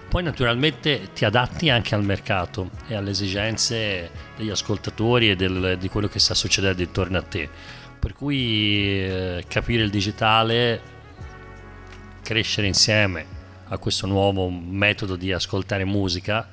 [0.09, 5.89] Poi naturalmente ti adatti anche al mercato e alle esigenze degli ascoltatori e del- di
[5.89, 7.49] quello che sta succedendo intorno a te.
[7.99, 10.81] Per cui eh, capire il digitale,
[12.23, 13.41] crescere insieme
[13.73, 16.47] a questo nuovo metodo di ascoltare musica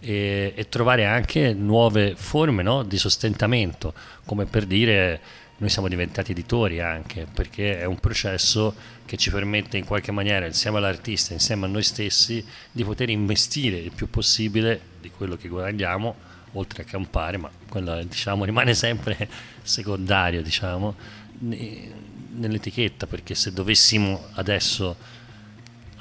[0.00, 3.92] e, e trovare anche nuove forme no, di sostentamento,
[4.24, 5.20] come per dire
[5.58, 10.46] noi siamo diventati editori anche, perché è un processo che ci permette in qualche maniera,
[10.46, 15.48] insieme all'artista, insieme a noi stessi, di poter investire il più possibile di quello che
[15.48, 19.28] guadagniamo, oltre a campare, ma quello diciamo, rimane sempre
[19.62, 20.96] secondario diciamo,
[21.40, 21.90] ne-
[22.32, 24.96] nell'etichetta, perché se dovessimo adesso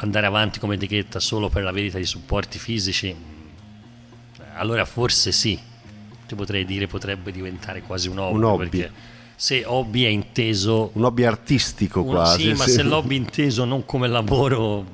[0.02, 3.16] andare avanti come etichetta solo per la vendita di supporti fisici,
[4.56, 5.60] allora forse sì,
[6.28, 8.70] ti potrei dire potrebbe diventare quasi un hobby, Un hobby.
[8.70, 8.92] perché
[9.36, 12.42] se hobby è inteso Un hobby artistico uno- quasi.
[12.42, 14.86] sì, ma se l'hobby inteso non come lavoro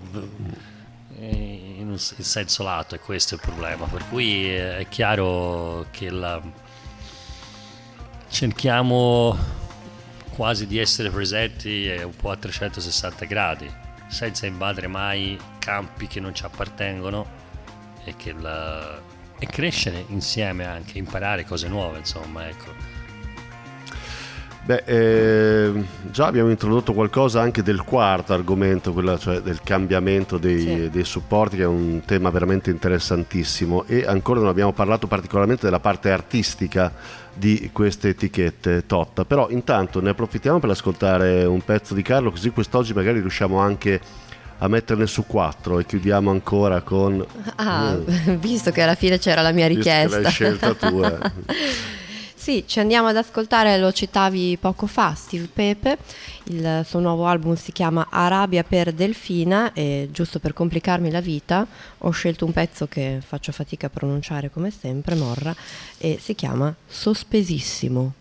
[1.20, 6.10] eh, in un senso lato è questo il problema per cui eh, è chiaro che
[6.10, 6.42] la...
[8.30, 9.38] cerchiamo
[10.30, 13.70] quasi di essere presenti eh, un po' a 360 gradi
[14.08, 17.26] senza invadere mai campi che non ci appartengono
[18.04, 19.00] e, la-
[19.40, 22.74] e crescere insieme anche imparare cose nuove insomma ecco
[24.68, 25.72] Beh, eh,
[26.12, 30.90] già abbiamo introdotto qualcosa anche del quarto argomento, quello cioè del cambiamento dei, Sì.
[30.90, 33.86] dei supporti, che è un tema veramente interessantissimo.
[33.88, 36.92] E ancora non abbiamo parlato particolarmente della parte artistica
[37.34, 39.24] di queste etichette Totta.
[39.24, 44.02] Però intanto ne approfittiamo per ascoltare un pezzo di Carlo, così quest'oggi magari riusciamo anche
[44.58, 47.26] a metterne su quattro e chiudiamo ancora con...
[47.56, 48.36] Ah, Mm.
[48.40, 50.20] visto che alla fine c'era la mia Visto che richiesta.
[50.20, 51.18] l'hai scelta tu, eh.
[52.48, 55.98] Sì, ci andiamo ad ascoltare, lo citavi poco fa, Steve Pepe,
[56.46, 61.68] il suo nuovo album si chiama Arabia per Delfina e giusto per complicarmi la vita
[61.98, 65.54] ho scelto un pezzo che faccio fatica a pronunciare come sempre, Morra,
[65.98, 68.14] e si chiama Sospesissimo.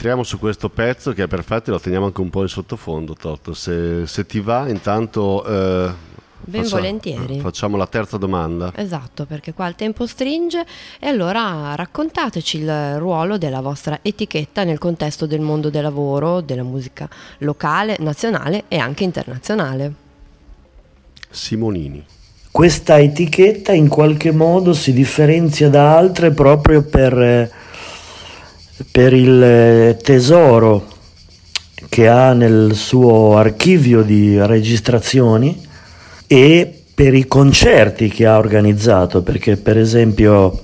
[0.00, 3.14] Rientriamo su questo pezzo che è perfetto e lo teniamo anche un po' in sottofondo,
[3.14, 3.52] Toto.
[3.52, 5.44] Se, se ti va, intanto...
[5.44, 6.08] eh,
[6.42, 7.38] Ben faccia- volentieri.
[7.40, 8.72] Facciamo la terza domanda.
[8.74, 10.64] Esatto, perché qua il tempo stringe
[10.98, 16.62] e allora raccontateci il ruolo della vostra etichetta nel contesto del mondo del lavoro, della
[16.62, 17.06] musica
[17.38, 19.92] locale, nazionale e anche internazionale.
[21.28, 22.02] Simonini.
[22.50, 27.50] Questa etichetta in qualche modo si differenzia da altre proprio per, eh,
[28.90, 30.86] per il eh, tesoro
[31.88, 35.60] che ha nel suo archivio di registrazioni
[36.26, 40.62] e per i concerti che ha organizzato, perché per esempio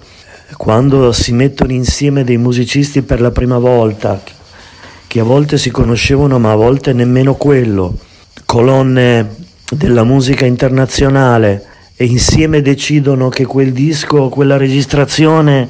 [0.56, 4.22] quando si mettono insieme dei musicisti per la prima volta,
[5.06, 7.96] che a volte si conoscevano ma a volte nemmeno quello,
[8.44, 9.34] colonne
[9.70, 11.64] della musica internazionale
[11.96, 15.68] e insieme decidono che quel disco, quella registrazione,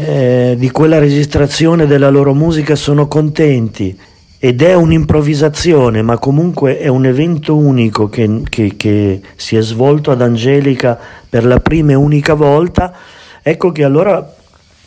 [0.00, 3.98] eh, di quella registrazione della loro musica sono contenti
[4.38, 10.12] ed è un'improvvisazione, ma comunque è un evento unico che, che- che si è svolto
[10.12, 10.96] ad Angelica
[11.28, 12.94] per la prima e unica volta,
[13.42, 14.34] ecco che allora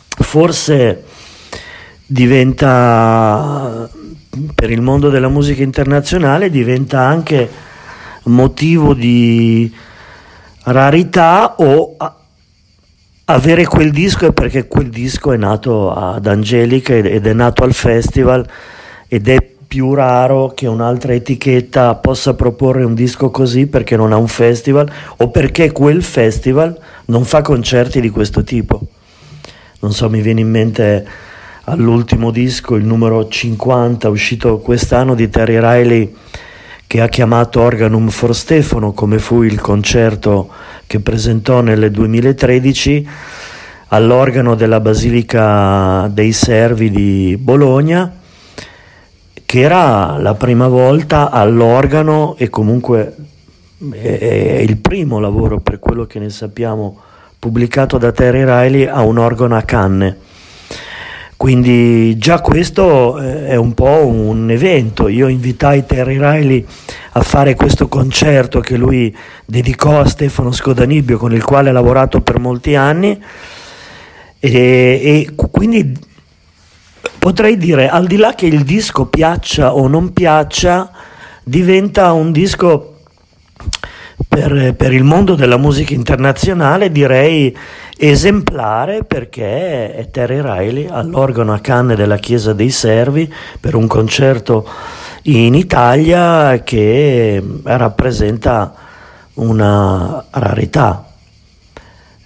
[0.08, 1.04] forse
[2.06, 3.90] diventa
[4.54, 7.50] per il mondo della musica internazionale diventa anche
[8.24, 9.70] motivo di
[10.64, 11.96] rarità o
[13.26, 17.72] avere quel disco è perché quel disco è nato ad Angelica ed è nato al
[17.72, 18.46] festival
[19.08, 24.16] ed è più raro che un'altra etichetta possa proporre un disco così perché non ha
[24.16, 28.80] un festival o perché quel festival non fa concerti di questo tipo.
[29.80, 31.06] Non so, mi viene in mente
[31.64, 36.14] all'ultimo disco, il numero 50, uscito quest'anno di Terry Riley,
[36.86, 40.50] che ha chiamato Organum for Stefano, come fu il concerto
[40.92, 43.08] che presentò nel 2013
[43.88, 48.12] all'organo della Basilica dei Servi di Bologna,
[49.46, 53.14] che era la prima volta all'organo e comunque
[53.92, 57.00] è è il primo lavoro, per quello che ne sappiamo,
[57.38, 60.18] pubblicato da Terry Riley a un organo a canne.
[61.42, 65.08] Quindi già questo eh, è un po' un evento.
[65.08, 66.64] Io invitai Terry Riley
[67.14, 69.12] a fare questo concerto che lui
[69.44, 73.20] dedicò a Stefano Scodanibio, con il quale ha lavorato per molti anni.
[74.38, 75.98] E, e quindi
[77.18, 80.92] potrei dire, al di là che il disco piaccia o non piaccia,
[81.42, 82.91] diventa un disco
[84.26, 87.56] per, per il mondo della musica internazionale, direi
[87.96, 94.68] esemplare perché è Terry Riley all'organo a canne della Chiesa dei Servi per un concerto
[95.24, 98.74] in Italia che rappresenta
[99.34, 101.06] una rarità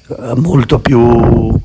[0.08, 1.60] eh, molto più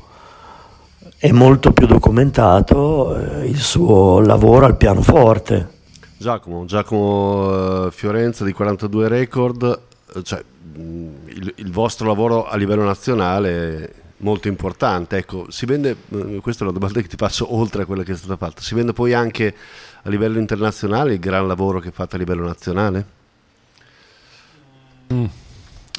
[1.22, 5.68] è molto più documentato eh, il suo lavoro al pianoforte.
[6.16, 9.80] Giacomo, Giacomo eh, Fiorenza di 42 Record,
[10.22, 10.80] cioè, mh,
[11.26, 15.16] il, il vostro lavoro a livello nazionale è molto importante.
[15.16, 18.12] Ecco, si vende, eh, questa è una domanda che ti faccio oltre a quella che
[18.12, 19.54] è stata fatta, si vende poi anche
[20.02, 23.06] a livello internazionale il gran lavoro che fate a livello nazionale?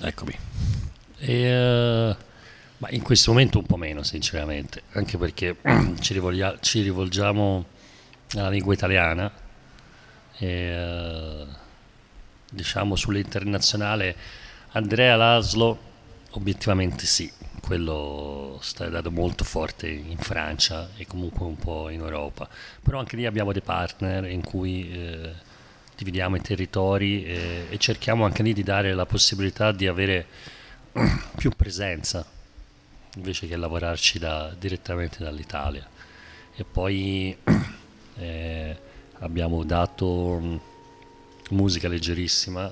[0.02, 0.38] Eccomi.
[1.20, 2.16] E, eh,
[2.80, 5.56] ma in questo momento un po' meno, sinceramente, anche perché
[6.02, 7.66] ci, rivolgia- ci rivolgiamo
[8.36, 9.32] alla lingua italiana
[10.38, 11.46] e eh,
[12.54, 14.16] diciamo sull'internazionale
[14.72, 15.92] Andrea Laszlo
[16.32, 17.32] obiettivamente sì,
[17.62, 22.48] quello sta dato molto forte in Francia e comunque un po' in Europa,
[22.82, 25.32] però anche lì abbiamo dei partner in cui eh,
[25.96, 30.26] dividiamo i territori e, e cerchiamo anche lì di dare la possibilità di avere
[31.36, 32.26] più presenza
[33.16, 35.88] invece che lavorarci da- direttamente dall'Italia.
[36.56, 37.36] E poi
[38.18, 38.78] eh,
[39.20, 40.72] abbiamo dato
[41.54, 42.72] musica leggerissima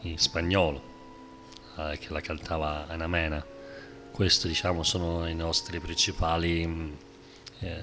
[0.00, 0.82] in spagnolo,
[1.78, 3.44] eh, che la cantava Ana Mena.
[4.10, 6.96] Questi diciamo sono i nostri principali mh,
[7.60, 7.80] eh,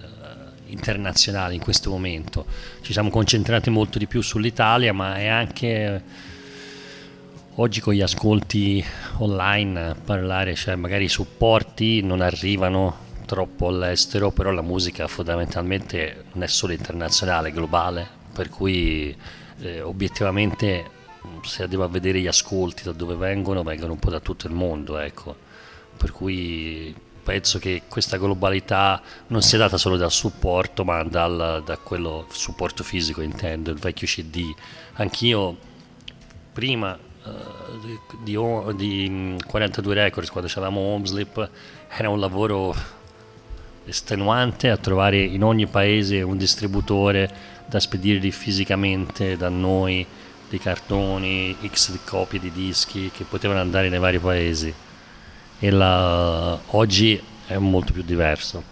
[0.68, 2.46] internazionali in questo momento.
[2.82, 6.02] Ci siamo concentrati molto di più sull'Italia, ma è anche
[7.56, 8.84] oggi con gli ascolti
[9.18, 16.44] online parlare, cioè magari i supporti non arrivano troppo all'estero, però la musica fondamentalmente non
[16.44, 19.16] è solo internazionale, è globale, per cui
[19.64, 20.90] eh, obiettivamente
[21.22, 24.54] mh, se a vedere gli ascolti da dove vengono, vengono un po' da tutto il
[24.54, 25.36] mondo, ecco.
[25.98, 26.94] Per cui
[27.24, 32.84] penso che questa globalità non sia data solo dal supporto, ma dal, da quello supporto
[32.84, 34.54] fisico intendo, il vecchio CD.
[34.94, 35.56] Anch'io
[36.52, 37.30] prima eh,
[37.82, 41.50] di, di o- di, mm, 42 Records, quando c'avevamo Homeslip,
[41.88, 42.76] era un lavoro
[43.86, 50.06] estenuante a trovare in ogni paese un distributore da spedirli fisicamente da noi,
[50.50, 54.74] dei cartoni, x copie di dischi che potevano andare nei vari paesi.
[55.60, 58.72] E la, oggi è molto più diverso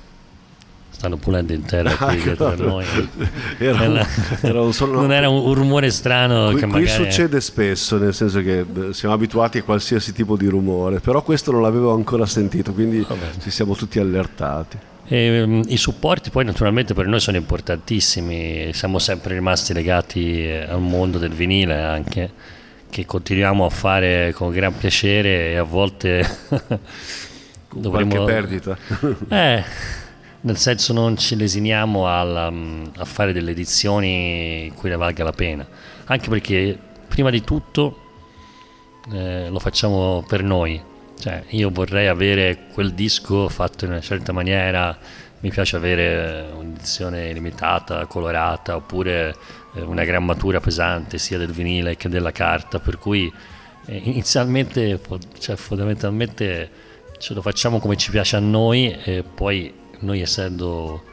[1.01, 2.85] stanno pulendo intera qui dietro a noi.
[3.57, 4.07] Era un-
[4.41, 8.13] era un solo- non era un, rumore strano Qui, che qui magari succede spesso, nel
[8.13, 12.71] senso che siamo abituati a qualsiasi tipo di rumore, però questo non l'avevo ancora sentito,
[12.71, 13.05] quindi
[13.41, 14.77] ci siamo tutti allertati.
[15.12, 20.62] E, mm, I supporti poi naturalmente per noi sono importantissimi, siamo sempre rimasti legati eh,
[20.62, 22.32] al mondo del vinile anche,
[22.89, 26.26] che continuiamo a fare con gran piacere e a volte
[27.76, 28.24] dovremmo...
[28.24, 28.78] Qualche perdita.
[29.28, 29.64] Eh,
[30.43, 35.26] nel senso non ci lesiniamo al, um, a fare delle edizioni in cui ne valga
[35.26, 35.68] la pena,
[36.05, 37.97] anche perché prima di tutto
[39.12, 40.82] eh, lo facciamo per noi,
[41.22, 44.97] cioè io vorrei avere quel disco fatto in una certa maniera,
[45.41, 49.36] mi piace avere un'edizione limitata, colorata, oppure
[49.76, 53.32] eh, una grammatura pesante sia del vinile che della carta, per cui
[53.86, 54.99] eh, inizialmente,
[55.38, 56.69] cioè fondamentalmente
[57.19, 61.03] ce lo facciamo come ci piace a noi e poi noi essendo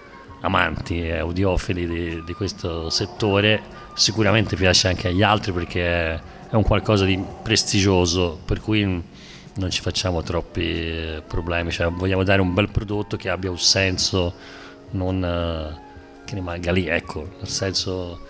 [0.41, 3.61] amanti e audiofili di, di questo settore
[3.93, 9.03] sicuramente piace anche agli altri perché è, è un qualcosa di prestigioso per cui
[9.59, 13.59] non ci facciamo troppi eh, problemi cioè vogliamo dare un bel prodotto che abbia un
[13.59, 14.35] senso
[14.91, 18.27] non eh, che rimanga lì ecco nel senso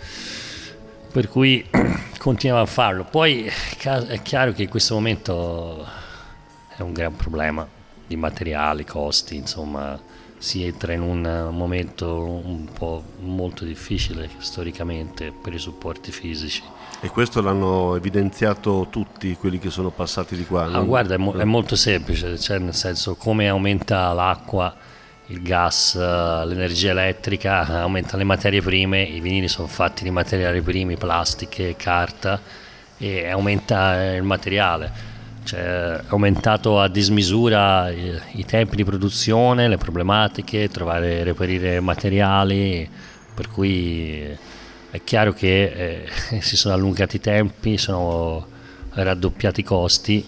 [1.13, 1.65] per cui
[2.19, 5.87] continuiamo a farlo poi è chiaro che in questo momento
[6.77, 7.67] è un gran problema
[8.07, 10.01] di materiali, costi, insomma
[10.39, 16.63] si entra in un momento un po' molto difficile storicamente per i supporti fisici.
[17.01, 20.65] E questo l'hanno evidenziato tutti quelli che sono passati di qua.
[20.65, 24.75] Ah, guarda, è, mo- è molto semplice, cioè nel senso come aumenta l'acqua,
[25.27, 30.61] il gas, eh, l'energia elettrica, aumenta le materie prime, i vinili sono fatti di materiali
[30.61, 32.41] primi, plastiche, carta
[32.99, 35.17] e aumenta eh, il materiale.
[35.45, 42.91] Cioè, è aumentato a dismisura i, i tempi di produzione, le problematiche, trovare, reperire materiali,
[43.35, 44.37] per cui
[44.91, 48.47] è chiaro che eh, si sono allungati i tempi, sono
[48.91, 50.27] raddoppiati i costi,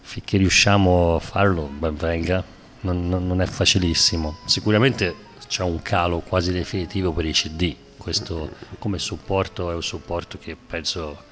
[0.00, 2.42] finché riusciamo a farlo, ben venga,
[2.80, 4.38] non, non- è facilissimo.
[4.46, 5.14] Sicuramente
[5.46, 10.56] c'è un calo quasi definitivo per i CD, questo come supporto è un supporto che
[10.56, 11.24] penso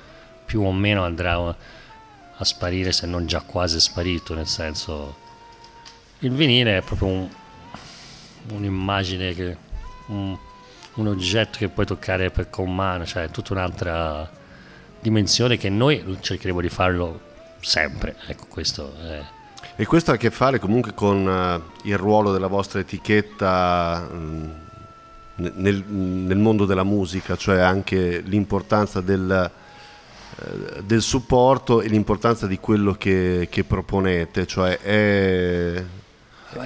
[0.45, 1.57] più o meno andrà
[2.37, 5.17] a sparire se non già quasi sparito, nel senso
[6.21, 7.29] il vinile è proprio un-
[8.53, 9.57] un'immagine, che,
[10.07, 10.37] un,
[10.95, 14.29] un oggetto che puoi toccare per, con mano, cioè è tutta un'altra
[15.01, 17.21] dimensione che noi cercheremo di farlo
[17.61, 19.23] sempre, ecco questo è...
[19.77, 24.51] E questo ha a che fare comunque con eh, il ruolo della vostra etichetta mm,
[25.37, 29.51] nel, nel mondo della musica, cioè anche l'importanza del,
[30.37, 35.85] eh, del supporto e l'importanza di quello che, che proponete, cioè è,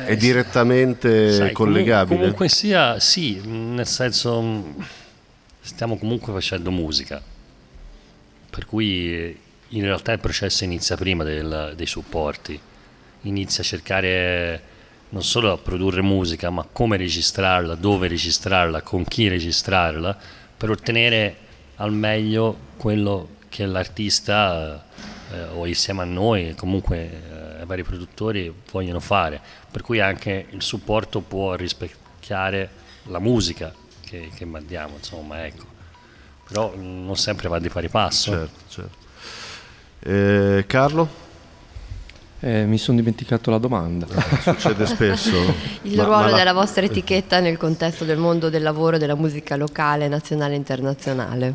[0.04, 2.06] è direttamente Sai, collegabile.
[2.06, 4.84] comu- comunque sia, sì, nel senso mh,
[5.60, 7.22] stiamo comunque facendo musica,
[8.50, 12.58] per cui eh, in realtà il processo inizia prima del- dei supporti,
[13.22, 14.62] inizia a cercare
[15.10, 20.16] non solo a produrre musica, ma come registrarla, dove registrarla, con chi registrarla,
[20.56, 21.36] per ottenere
[21.76, 24.84] al meglio quello che l'artista
[25.32, 27.37] eh, o insieme a noi, comunque eh,
[27.68, 29.40] vari produttori vogliono fare.
[29.70, 32.68] Per cui anche il supporto può rispecchiare
[33.04, 35.64] la musica che, che mandiamo, insomma, ecco.
[36.48, 38.32] Però non sempre va di pari passo.
[38.32, 38.96] Certo, certo.
[40.00, 41.26] Eh, Carlo?
[42.40, 44.06] Eh, mi sono dimenticato la domanda.
[44.40, 45.36] Succede spesso.
[45.82, 48.98] Il Ma- ruolo ma la- della vostra etichetta nel contesto del mondo del lavoro e
[48.98, 51.54] della musica locale, nazionale e internazionale.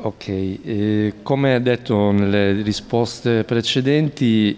[0.00, 4.56] Ok, eh, come detto nelle risposte precedenti,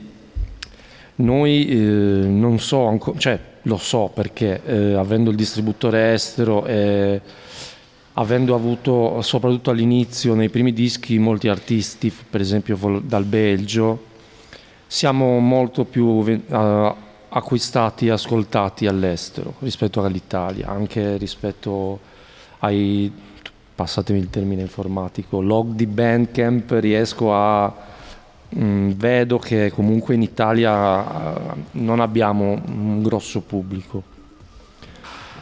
[1.20, 7.20] noi eh, non so ancora, cioè lo so perché eh, avendo il distributore estero e
[8.14, 14.08] avendo avuto soprattutto all'inizio nei primi dischi molti artisti, per esempio dal Belgio,
[14.86, 16.94] siamo molto più eh,
[17.28, 22.00] acquistati e ascoltati all'estero rispetto all'Italia, anche rispetto
[22.58, 23.10] ai,
[23.74, 27.88] passatemi il termine informatico, log di Bandcamp, riesco a...
[28.56, 34.18] mm, vedo che comunque in Italia eh, non abbiamo un grosso pubblico.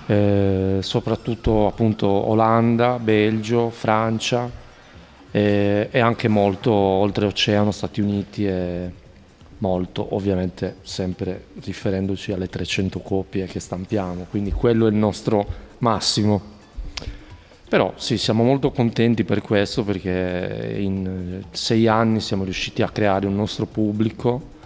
[0.06, 4.50] Eh, soprattutto appunto Olanda, Belgio, Francia
[5.30, 8.90] eh, e anche molto oltreoceano, Stati Uniti e,
[9.58, 15.46] molto, ovviamente sempre riferendoci alle 300 copie che stampiamo, quindi quello è il nostro
[15.78, 16.56] massimo.
[17.68, 23.26] Però sì, siamo molto contenti per questo perché in sei anni siamo riusciti a creare
[23.26, 24.56] un nostro pubblico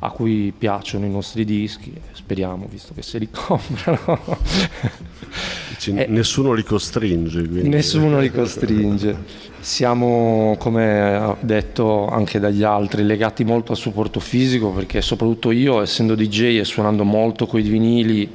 [0.00, 4.18] a cui piacciono i nostri dischi, speriamo, visto che se li comprano.
[5.68, 6.06] Dici, Eh.
[6.08, 7.46] Nessuno li costringe.
[7.46, 7.68] Quindi.
[7.68, 9.16] Nessuno li costringe.
[9.60, 16.14] Siamo, come detto anche dagli altri, legati molto al supporto fisico perché soprattutto io, essendo
[16.14, 18.28] DJ e suonando molto coi vinili,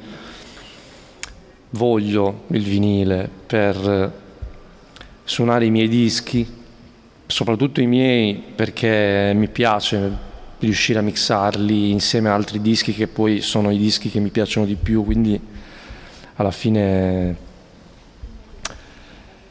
[1.76, 4.12] voglio il vinile per
[5.22, 6.46] suonare i miei dischi,
[7.26, 10.24] soprattutto i miei perché mi piace
[10.58, 14.66] riuscire a mixarli insieme a altri dischi che poi sono i dischi che mi piacciono
[14.66, 15.38] di più, quindi
[16.36, 17.44] alla fine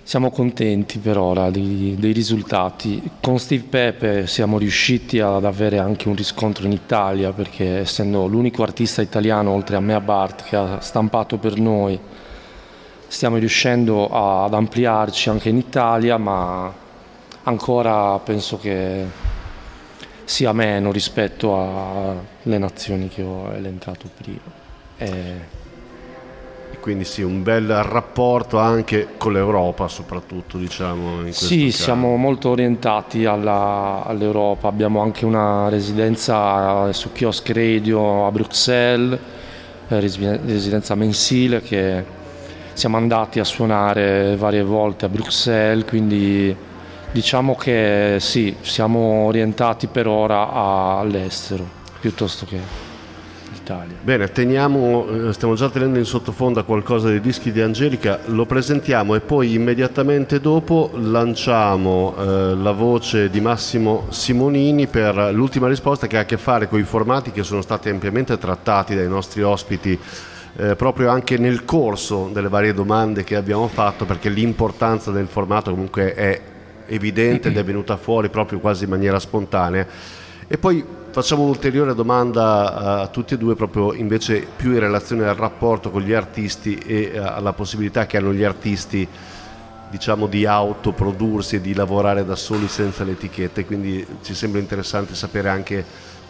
[0.06, 3.02] siamo contenti per ora dei, dei risultati.
[3.20, 8.62] Con Steve Pepe siamo riusciti ad avere anche un riscontro in Italia perché essendo l'unico
[8.62, 12.00] artista italiano oltre a Mea Bart che ha stampato per noi,
[13.08, 16.72] stiamo riuscendo ad ampliarci anche in Italia, ma
[17.44, 19.06] ancora penso che
[20.24, 24.64] sia meno rispetto alle nazioni che ho elencato prima.
[24.98, 25.54] E-
[26.80, 31.16] quindi sì, un bel rapporto anche con l'Europa soprattutto, diciamo.
[31.18, 31.84] In questo Sì, caso.
[31.84, 39.20] siamo molto orientati alla- all'Europa, abbiamo anche una residenza su Kiosk Radio a Bruxelles,
[39.88, 42.04] eh, resi- residenza mensile che
[42.76, 46.54] siamo andati a suonare varie volte a Bruxelles, quindi
[47.10, 51.66] diciamo che sì, siamo orientati per ora all'estero
[52.02, 52.60] piuttosto che
[53.54, 53.96] l'Italia.
[54.02, 59.16] Bene, teniamo, eh, stiamo già tenendo in sottofondo qualcosa dei dischi di Angelica, lo presentiamo
[59.16, 66.18] e poi immediatamente dopo lanciamo eh, la voce di Massimo Simonini per l'ultima risposta che
[66.18, 69.98] ha a che fare con i formati che sono stati ampiamente trattati dai nostri ospiti
[70.58, 75.72] eh, proprio anche nel corso delle varie domande che abbiamo fatto perché l'importanza del formato
[75.72, 76.42] comunque è
[76.88, 79.86] evidente ed è venuta fuori proprio quasi in maniera spontanea.
[80.48, 85.36] E poi facciamo un'ulteriore domanda a tutti e due, proprio invece più in relazione al
[85.36, 89.08] rapporto con gli artisti e eh, alla possibilità che hanno gli artisti
[89.90, 95.16] diciamo di autoprodursi e di lavorare da soli senza le etichette, quindi ci sembra interessante
[95.16, 95.86] sapere anche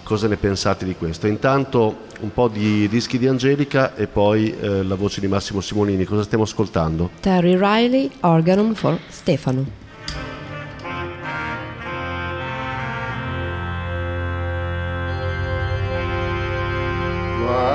[0.06, 1.28] cosa ne pensate di questo.
[1.28, 6.06] Intanto un po' di dischi di Angelica e poi eh, la voce di Massimo Simonini,
[6.06, 7.10] cosa stiamo ascoltando?
[7.20, 9.84] Terry Riley, Organum for Stefano.
[17.46, 17.75] Let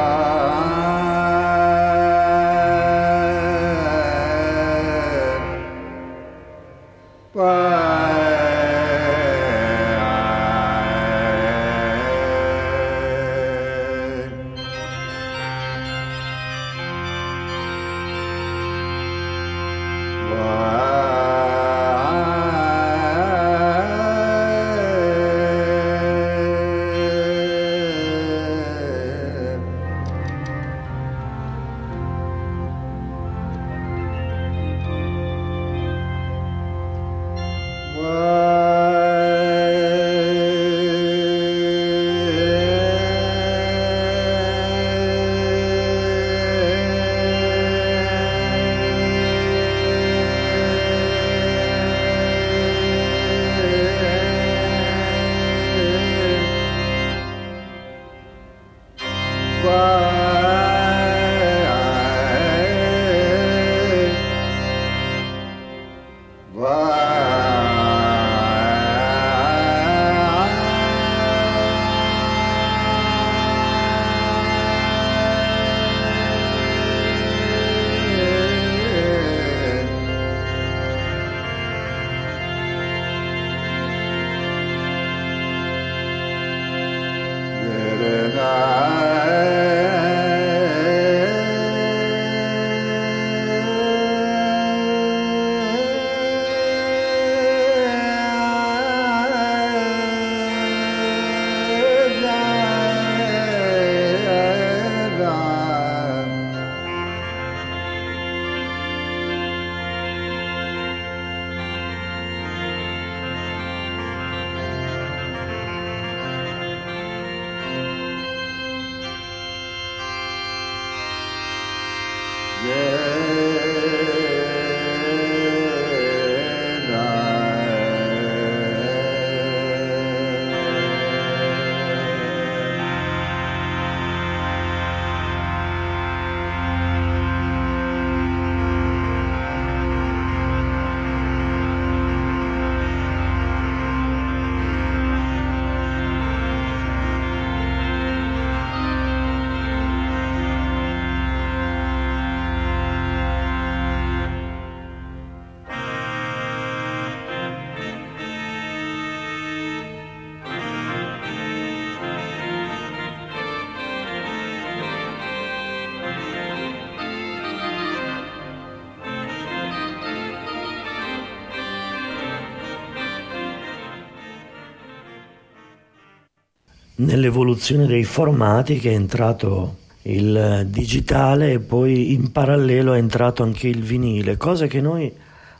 [177.00, 183.68] nell'evoluzione dei formati che è entrato il digitale e poi in parallelo è entrato anche
[183.68, 185.12] il vinile, cosa che noi,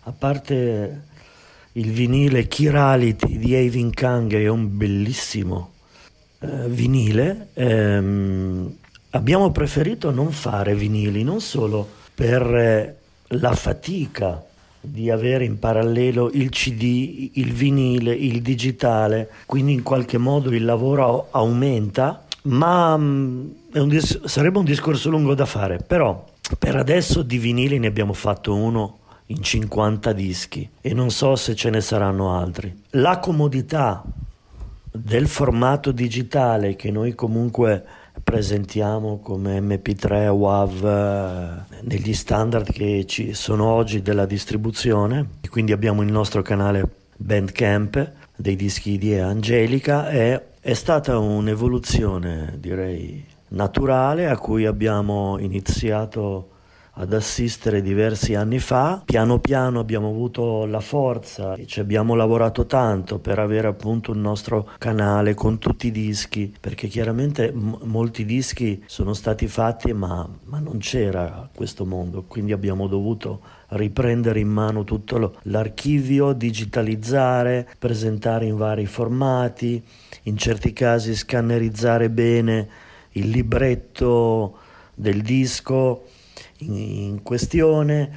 [0.05, 1.03] a parte
[1.73, 5.73] il vinile Kirality di Avin Kang, è un bellissimo
[6.41, 8.77] eh, vinile, ehm,
[9.11, 12.97] abbiamo preferito non fare vinili, non solo per eh,
[13.35, 14.43] la fatica
[14.81, 20.65] di avere in parallelo il CD, il vinile, il digitale, quindi in qualche modo il
[20.65, 26.25] lavoro aumenta, ma mh, un dis- sarebbe un discorso lungo da fare, però
[26.59, 31.55] per adesso di vinili ne abbiamo fatto uno in 50 dischi e non so se
[31.55, 32.83] ce ne saranno altri.
[32.91, 34.03] La comodità
[34.93, 37.85] del formato digitale che noi comunque
[38.31, 46.03] presentiamo come MP3 WAV eh, negli standard che ci sono oggi della distribuzione, quindi abbiamo
[46.03, 50.11] il nostro canale Bandcamp dei dischi di Angelica.
[50.11, 56.51] E è stata un'evoluzione direi naturale a cui abbiamo iniziato
[56.95, 59.03] ad assistere diversi anni fa.
[59.05, 64.21] Piano piano abbiamo avuto la forza e ci abbiamo lavorato tanto per avere appunto un
[64.21, 70.29] nostro canale con tutti i dischi, perché chiaramente m- molti dischi sono stati fatti ma,
[70.45, 77.69] ma, non c'era questo mondo, quindi abbiamo dovuto riprendere in mano tutto lo, l'archivio, digitalizzare,
[77.79, 79.83] presentare in vari formati,
[80.25, 82.69] in certi casi scannerizzare bene
[83.13, 84.59] il libretto
[84.95, 86.05] del disco
[86.61, 88.11] in questione,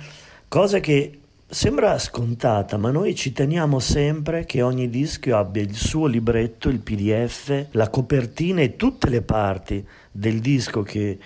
[0.47, 6.07] cosa che sembra scontata, ma noi ci teniamo sempre che ogni disco abbia il suo
[6.07, 11.19] libretto, il PDF, la copertina e tutte le parti del disco che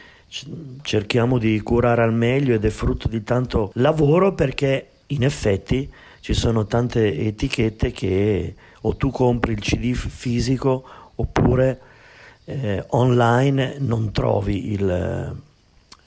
[0.81, 5.89] cerchiamo di curare al meglio ed è frutto di tanto lavoro perché in effetti
[6.19, 10.83] ci sono tante etichette che o tu compri il CD fisico
[11.15, 11.79] oppure
[12.43, 15.35] eh, online non trovi il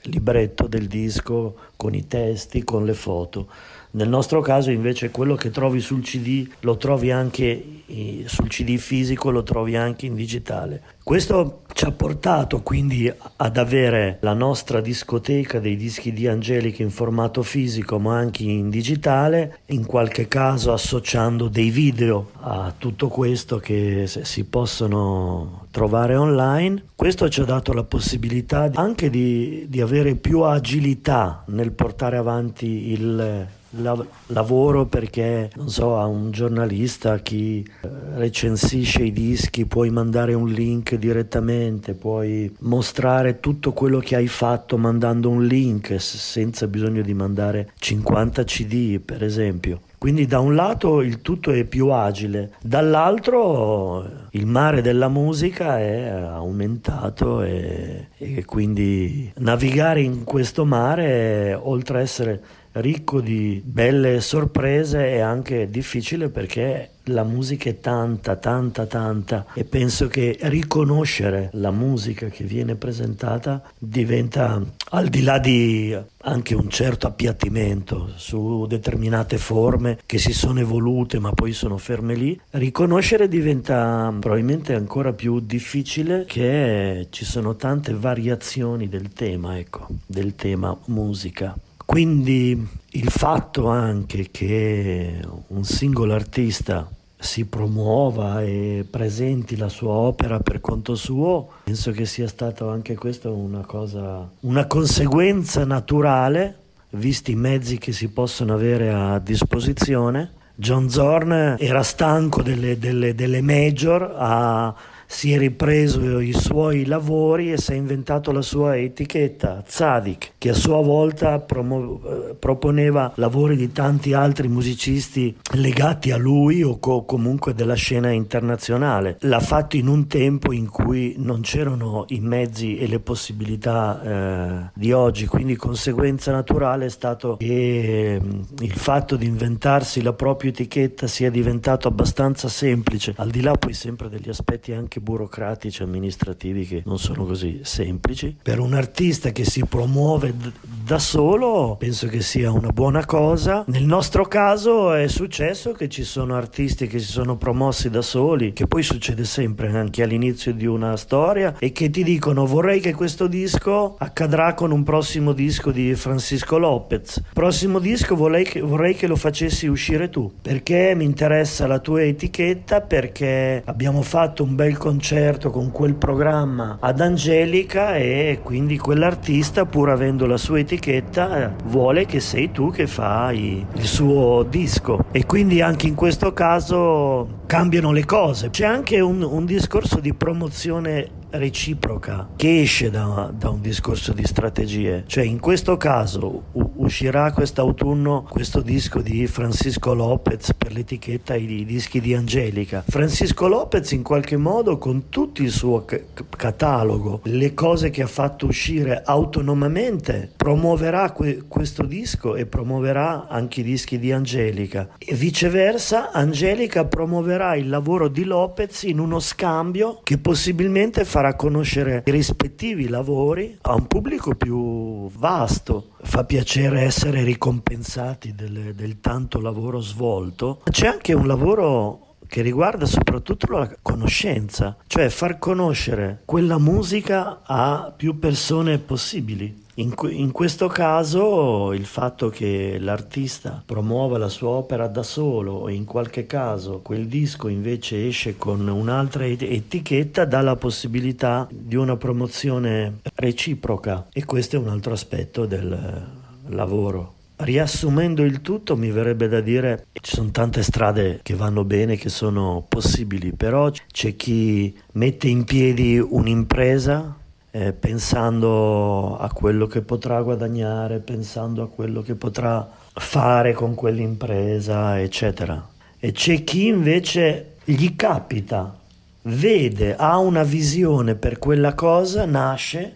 [0.04, 3.48] libretto del disco con i testi, con le foto.
[3.92, 7.78] Nel nostro caso invece quello che trovi sul CD lo trovi anche
[8.26, 10.80] sul CD fisico, lo trovi anche in digitale.
[11.02, 16.90] Questo ci ha portato quindi ad avere la nostra discoteca dei dischi di Angelica in
[16.90, 23.58] formato fisico ma anche in digitale, in qualche caso associando dei video a tutto questo
[23.58, 26.84] che si possono trovare online.
[26.94, 32.92] Questo ci ha dato la possibilità anche di, di avere più agilità nel portare avanti
[32.92, 39.90] il la- lavoro perché, non so, a un giornalista, chi eh, recensisce i dischi, puoi
[39.90, 46.66] mandare un link direttamente, puoi mostrare tutto quello che hai fatto mandando un link senza
[46.66, 49.80] bisogno di mandare 50 CD, per esempio.
[50.00, 56.08] Quindi da un lato il tutto è più agile, dall'altro il mare della musica è
[56.08, 62.42] aumentato e, e quindi navigare in questo mare, oltre a essere
[62.72, 69.64] ricco di belle sorprese e anche difficile perché la musica è tanta, tanta, tanta e
[69.64, 76.68] penso che riconoscere la musica che viene presentata diventa al di là di anche un
[76.68, 83.28] certo appiattimento su determinate forme che si sono evolute ma poi sono ferme lì, riconoscere
[83.28, 90.76] diventa probabilmente ancora più difficile che ci sono tante variazioni del tema, ecco, del tema
[90.86, 91.56] musica.
[91.90, 96.88] Quindi il fatto anche che un singolo artista
[97.18, 102.94] si promuova e presenti la sua opera per conto suo, penso che sia stato anche
[102.94, 106.58] questo una cosa, una conseguenza naturale,
[106.90, 110.34] visti i mezzi che si possono avere a disposizione.
[110.54, 114.72] John Zorn era stanco delle, delle, delle major, ha
[115.12, 120.50] si è ripreso i suoi lavori e si è inventato la sua etichetta, Zadik, che
[120.50, 126.78] a sua volta promo- eh, proponeva lavori di tanti altri musicisti legati a lui o
[126.78, 129.16] co- comunque della scena internazionale.
[129.22, 134.70] L'ha fatto in un tempo in cui non c'erano i mezzi e le possibilità eh,
[134.74, 140.50] di oggi, quindi conseguenza naturale è stato che mm, il fatto di inventarsi la propria
[140.50, 146.66] etichetta sia diventato abbastanza semplice, al di là poi sempre degli aspetti anche burocratici, amministrativi
[146.66, 148.36] che non sono così semplici.
[148.42, 150.52] Per un artista che si promuove d-
[150.84, 153.64] da solo penso che sia una buona cosa.
[153.68, 158.52] Nel nostro caso è successo che ci sono artisti che si sono promossi da soli,
[158.52, 162.94] che poi succede sempre anche all'inizio di una storia e che ti dicono vorrei che
[162.94, 167.22] questo disco accadrà con un prossimo disco di Francisco Lopez.
[167.32, 172.02] Prossimo disco vorrei che, vorrei che lo facessi uscire tu perché mi interessa la tua
[172.02, 178.76] etichetta, perché abbiamo fatto un bel concerto concerto con quel programma ad Angelica e quindi
[178.76, 185.04] quell'artista pur avendo la sua etichetta vuole che sei tu che fai il suo disco
[185.12, 188.50] e quindi anche in questo caso cambiano le cose.
[188.50, 194.24] C'è anche un, un discorso di promozione reciproca che esce da, da, un discorso di
[194.24, 195.04] strategie.
[195.06, 196.44] Cioè in questo caso
[196.80, 202.82] uscirà quest'autunno questo disco di Francisco Lopez per l'etichetta i, dischi di Angelica.
[202.86, 206.02] Francisco Lopez in qualche modo con tutto il suo c-
[206.36, 213.60] catalogo, le cose che ha fatto uscire autonomamente, promuoverà que- questo disco e promuoverà anche
[213.60, 214.88] i dischi di Angelica.
[214.98, 222.02] E viceversa Angelica promuoverà il lavoro di Lopez in uno scambio che possibilmente farà conoscere
[222.06, 225.88] i rispettivi lavori a un pubblico più vasto.
[226.02, 230.62] Fa piacere essere ricompensati del, del tanto lavoro svolto.
[230.70, 237.92] C'è anche un lavoro che riguarda soprattutto la conoscenza, cioè far conoscere quella musica a
[237.94, 239.64] più persone possibili.
[239.80, 245.72] In, in, questo caso il fatto che l'artista promuova la sua opera da solo e
[245.72, 251.96] in qualche caso quel disco invece esce con un'altra etichetta dà la possibilità di una
[251.96, 256.06] promozione reciproca e questo è un altro aspetto del
[256.48, 257.14] lavoro.
[257.36, 262.10] Riassumendo il tutto mi verrebbe da dire ci sono tante strade che vanno bene, che
[262.10, 267.14] sono possibili, però c'è chi mette in piedi un'impresa
[267.52, 275.00] eh, pensando a quello che potrà guadagnare, pensando a quello che potrà fare con quell'impresa,
[275.00, 275.68] eccetera.
[275.98, 278.78] E c'è chi invece gli capita,
[279.22, 282.94] vede, ha una visione per quella cosa, nasce,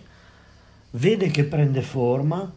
[0.90, 2.50] vede che prende forma,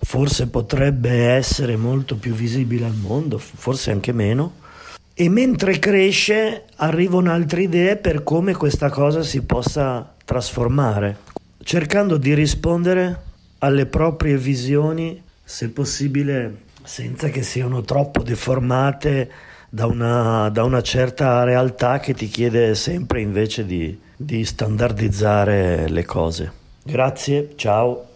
[0.00, 4.66] forse potrebbe essere molto più visibile al mondo, forse anche meno,
[5.14, 11.16] e mentre cresce arrivano altre idee per come questa cosa si possa trasformare,
[11.62, 13.22] cercando di rispondere
[13.60, 19.30] alle proprie visioni, se possibile senza che siano troppo deformate
[19.70, 26.04] da una, da una certa realtà che ti chiede sempre invece di, di standardizzare le
[26.04, 26.52] cose.
[26.82, 28.07] Grazie, ciao.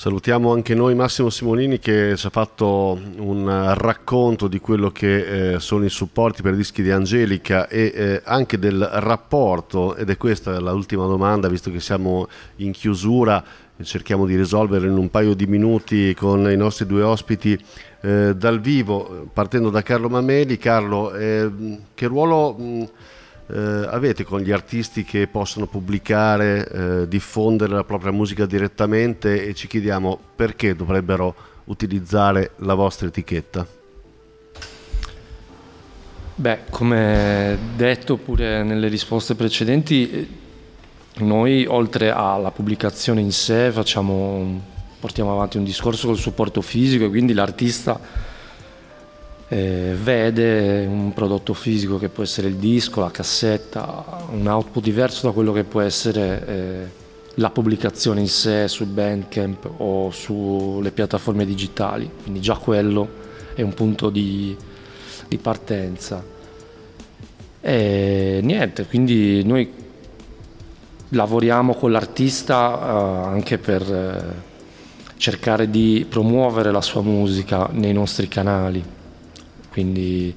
[0.00, 5.60] Salutiamo anche noi Massimo Simonini che ci ha fatto un racconto di quello che eh,
[5.60, 10.16] sono i supporti per i dischi di Angelica e eh, anche del rapporto, ed è
[10.16, 13.44] questa l'ultima domanda, visto che siamo in chiusura,
[13.76, 17.62] e cerchiamo di risolvere in un paio di minuti con i nostri due ospiti
[18.00, 20.56] eh, dal vivo, partendo da Carlo Mameli.
[20.56, 21.50] Carlo, eh,
[21.92, 22.54] che ruolo...
[22.54, 22.88] Mh,
[23.52, 29.54] eh, avete con gli artisti che possono pubblicare, eh, diffondere la propria musica direttamente e
[29.54, 31.34] ci chiediamo perché dovrebbero
[31.64, 33.66] utilizzare la vostra etichetta?
[36.34, 40.38] Beh, come detto pure nelle risposte precedenti,
[41.18, 44.62] noi oltre alla pubblicazione in sé facciamo,
[44.98, 48.28] portiamo avanti un discorso col supporto fisico e quindi l'artista
[49.52, 55.26] eh, vede un prodotto fisico che può essere il disco, la cassetta, un output diverso
[55.26, 56.88] da quello che può essere eh,
[57.34, 63.08] la pubblicazione in sé su Bandcamp o sulle piattaforme digitali, quindi già quello
[63.54, 64.56] è un punto di,
[65.26, 66.24] di partenza.
[67.60, 69.68] E niente, quindi noi
[71.08, 78.28] lavoriamo con l'artista uh, anche per uh, cercare di promuovere la sua musica nei nostri
[78.28, 78.98] canali
[79.70, 80.34] quindi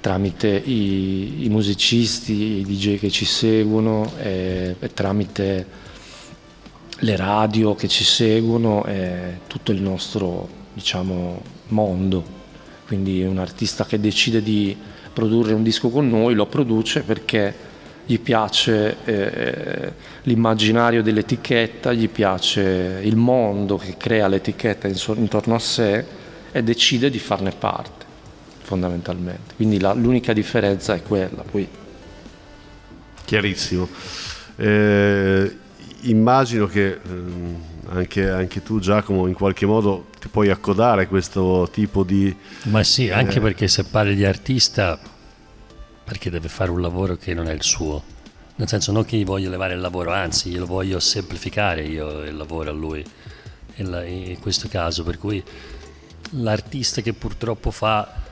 [0.00, 5.66] tramite i, i musicisti, i DJ che ci seguono e, e, tramite
[7.00, 12.34] le radio che ci seguono e tutto il nostro diciamo, mondo.
[12.86, 14.76] Quindi un artista che decide di
[15.12, 17.64] produrre un disco con noi lo produce perché
[18.06, 19.92] gli piace eh,
[20.22, 26.04] l'immaginario dell'etichetta, gli piace il mondo che crea l'etichetta intorno a sé
[26.52, 27.95] e decide di farne parte
[28.66, 29.54] fondamentalmente.
[29.54, 31.44] Quindi la, l'unica differenza è quella.
[31.48, 31.68] Poi...
[33.24, 33.88] Chiarissimo.
[34.56, 35.56] Eh,
[36.02, 37.00] immagino che eh,
[37.90, 42.34] anche, anche, tu Giacomo in qualche modo ti puoi accodare a questo tipo di...
[42.64, 43.40] Ma sì, anche eh...
[43.40, 44.98] perché se parli di artista,
[46.04, 48.02] perché deve fare un lavoro che non è il suo.
[48.56, 52.36] Nel senso non che gli voglio levare il lavoro, anzi glielo voglio semplificare io il
[52.36, 53.04] lavoro a lui
[53.76, 55.04] in questo caso.
[55.04, 55.40] Per cui
[56.30, 58.24] l'artista che purtroppo fa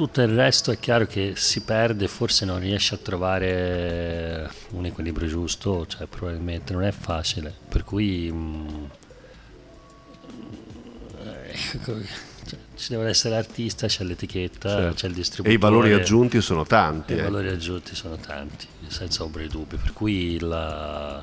[0.00, 5.28] tutto il resto è chiaro che si perde, forse non riesce a trovare un equilibrio
[5.28, 7.54] giusto, cioè probabilmente non è facile.
[7.68, 8.84] Per cui mh, mm,
[11.48, 12.00] ecco,
[12.46, 14.94] cioè, ci deve essere l'artista, c'è l'etichetta, Certo.
[14.94, 15.50] c'è il distributore.
[15.54, 17.12] E i valori aggiunti sono tanti.
[17.12, 17.22] E I eh.
[17.22, 19.76] valori aggiunti sono tanti, senza ombra di dubbio.
[19.76, 21.22] Per cui la...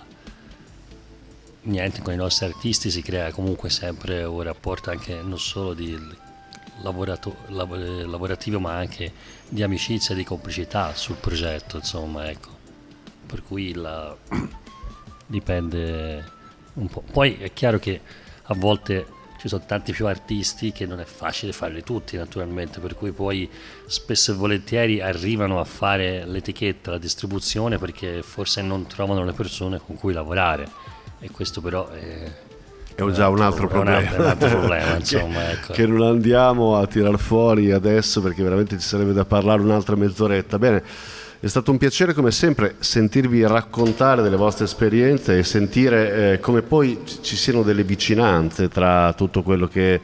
[1.64, 6.26] niente, con i nostri artisti si crea comunque sempre un rapporto anche non solo di
[6.82, 9.12] lavorato- lav- lavorativo, ma anche
[9.48, 12.56] di amicizia e di complicità sul progetto, insomma, ecco.
[13.26, 14.16] Per cui la...
[15.26, 16.32] dipende
[16.74, 17.04] un po'.
[17.12, 18.02] Poi è chiaro che
[18.44, 22.96] a volte ci sono tanti più artisti che non è facile farli tutti naturalmente, per
[22.96, 23.50] cui poi
[23.86, 29.80] spesso e volentieri arrivano a fare l'etichetta, la distribuzione perché forse non trovano le persone
[29.80, 30.68] con cui lavorare
[31.20, 32.32] e questo però è,
[32.98, 34.00] È già un altro problema.
[34.18, 35.74] un altro problema, Che- insomma, ecco.
[35.74, 40.58] che non andiamo a tirar fuori adesso perché veramente ci sarebbe da parlare un'altra mezz'oretta.
[40.58, 40.84] Bene,
[41.40, 46.64] è stato un piacere come sempre sentirvi raccontare delle vostre esperienze e sentire eh, come
[46.64, 50.02] poi ci- ci siano delle vicinanze tra tutto quello che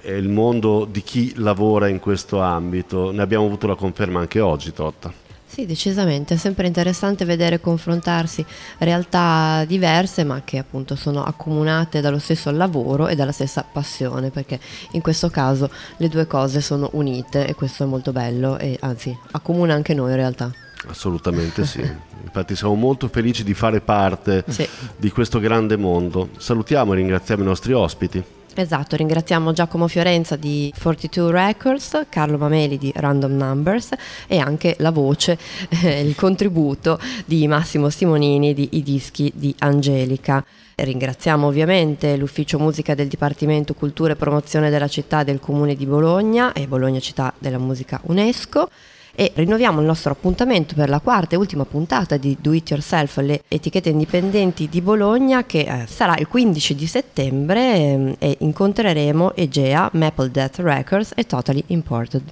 [0.00, 3.10] è il mondo di chi lavora in questo ambito.
[3.10, 5.12] Ne abbiamo avuto la conferma anche oggi, Totta.
[5.48, 8.44] Sì, decisamente, è sempre interessante vedere confrontarsi
[8.78, 14.58] realtà diverse ma che appunto sono accomunate dallo stesso lavoro e dalla stessa passione, perché
[14.92, 19.16] in questo caso le due cose sono unite e questo è molto bello e anzi
[19.30, 20.50] accomuna anche noi in realtà.
[20.88, 21.80] Assolutamente sì.
[22.26, 24.68] Infatti siamo molto felici di fare parte Sì.
[24.96, 26.28] di questo grande mondo.
[26.36, 28.22] Salutiamo e ringraziamo i nostri ospiti.
[28.58, 33.90] Esatto, ringraziamo Giacomo Fiorenza di 42 Records, Carlo Mameli di Random Numbers
[34.26, 35.38] e anche la voce,
[35.68, 40.42] eh, il contributo di Massimo Simonini di I Dischi di Angelica.
[40.74, 46.54] Ringraziamo ovviamente l'Ufficio Musica del Dipartimento Cultura e Promozione della città del Comune di Bologna
[46.54, 48.70] e Bologna Città della Musica UNESCO
[49.18, 53.16] e rinnoviamo il nostro appuntamento per la quarta e ultima puntata di Do It Yourself,
[53.18, 59.34] le etichette indipendenti di Bologna che eh, sarà il 15 di settembre ehm, e incontreremo
[59.34, 62.22] Egea, Maple Death Records e Totally Imported.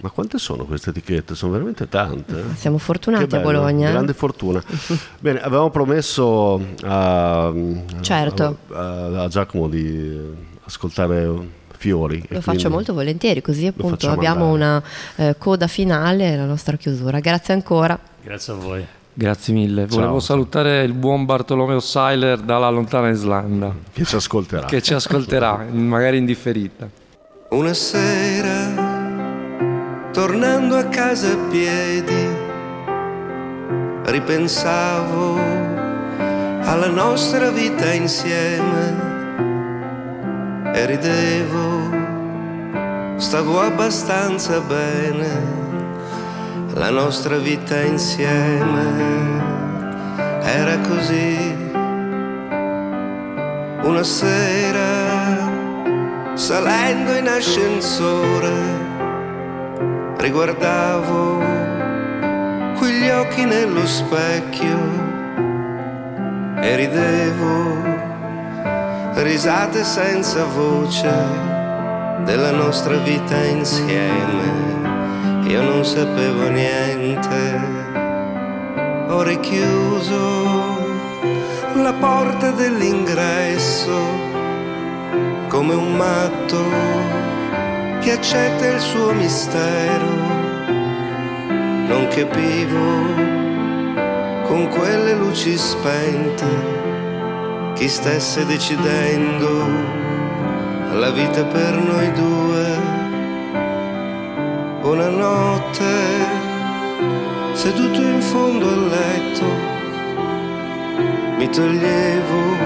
[0.00, 1.34] Ma quante sono queste etichette?
[1.34, 2.38] Sono veramente tante.
[2.38, 2.54] eh?
[2.54, 3.88] Siamo fortunati Che a bello, Bologna.
[3.88, 3.90] eh?
[3.90, 4.62] Grande fortuna.
[5.18, 7.52] Bene, avevamo promesso a,
[8.00, 8.58] Certo.
[8.70, 10.16] a- a Giacomo di
[10.62, 12.22] ascoltare Fiori.
[12.28, 14.82] Lo faccio molto volentieri, così appunto abbiamo andare.
[15.16, 17.20] una eh, coda finale e la nostra chiusura.
[17.20, 17.98] Grazie ancora.
[18.20, 18.84] Grazie a voi.
[19.14, 19.86] Grazie mille.
[19.86, 20.20] Volevo Ciao.
[20.20, 24.66] salutare il buon Bartolomeo Seiler dalla lontana Islanda, Che ci ascolterà.
[24.66, 26.88] che ci ascolterà, magari in differita.
[27.50, 28.86] Una sera,
[30.12, 32.26] tornando a casa a piedi,
[34.04, 35.36] ripensavo
[36.62, 39.17] alla nostra vita insieme
[40.74, 41.90] e ridevo,
[43.16, 45.56] stavo abbastanza bene,
[46.74, 49.38] la nostra vita insieme
[50.42, 51.56] era così.
[53.82, 55.36] Una sera,
[56.34, 58.52] salendo in ascensore,
[60.18, 61.42] riguardavo
[62.78, 64.78] quegli occhi nello specchio
[66.60, 67.97] e ridevo,
[69.22, 71.12] risate senza voce
[72.24, 74.66] della nostra vita insieme.
[75.46, 77.60] Io non sapevo niente,
[79.08, 80.76] ho richiuso
[81.74, 83.98] la porta dell'ingresso
[85.48, 86.62] come un matto
[88.00, 90.26] che accetta il suo mistero.
[91.86, 93.26] Non capivo
[94.46, 96.97] con quelle luci spente
[97.78, 99.64] chi stesse decidendo
[100.94, 102.66] la vita per noi due.
[104.80, 105.94] Buonanotte,
[107.52, 109.44] seduto in fondo al letto,
[111.36, 112.56] mi toglievo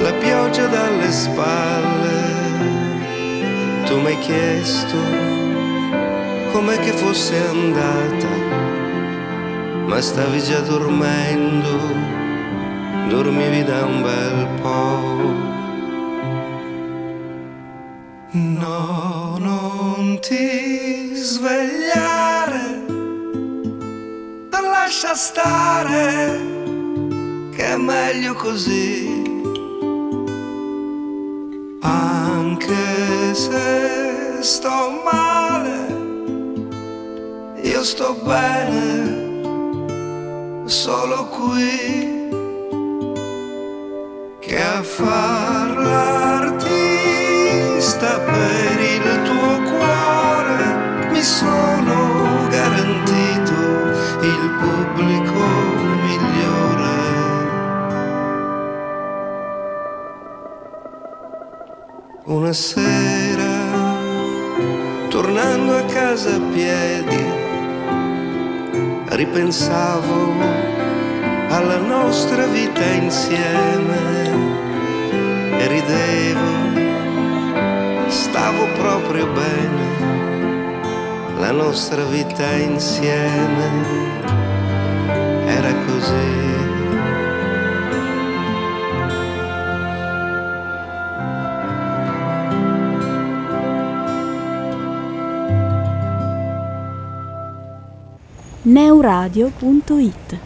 [0.00, 2.34] la pioggia dalle spalle.
[3.84, 4.96] Tu mi hai chiesto
[6.50, 8.28] com'è che fosse andata,
[9.86, 12.24] ma stavi già dormendo,
[13.08, 15.14] dormivi da un bel po'.
[18.32, 22.84] No, non ti svegliare,
[24.50, 26.40] lascia stare,
[27.54, 29.24] che è meglio così.
[31.80, 35.86] Anche se sto male,
[37.62, 39.34] io sto bene,
[40.66, 42.15] solo qui,
[44.56, 46.70] che a far l'artista
[48.20, 50.64] per il tuo cuore
[51.10, 53.58] mi sono garantito
[54.32, 55.40] il pubblico
[56.04, 56.96] migliore.
[62.24, 63.54] Una sera
[65.10, 67.24] tornando a casa a piedi,
[69.08, 70.32] ripensavo
[71.48, 74.45] alla nostra vita insieme
[75.58, 76.50] e ridevo,
[78.08, 79.84] stavo proprio bene,
[81.38, 83.70] la nostra vita insieme
[85.46, 86.44] era così.
[98.66, 100.45] neuradio.it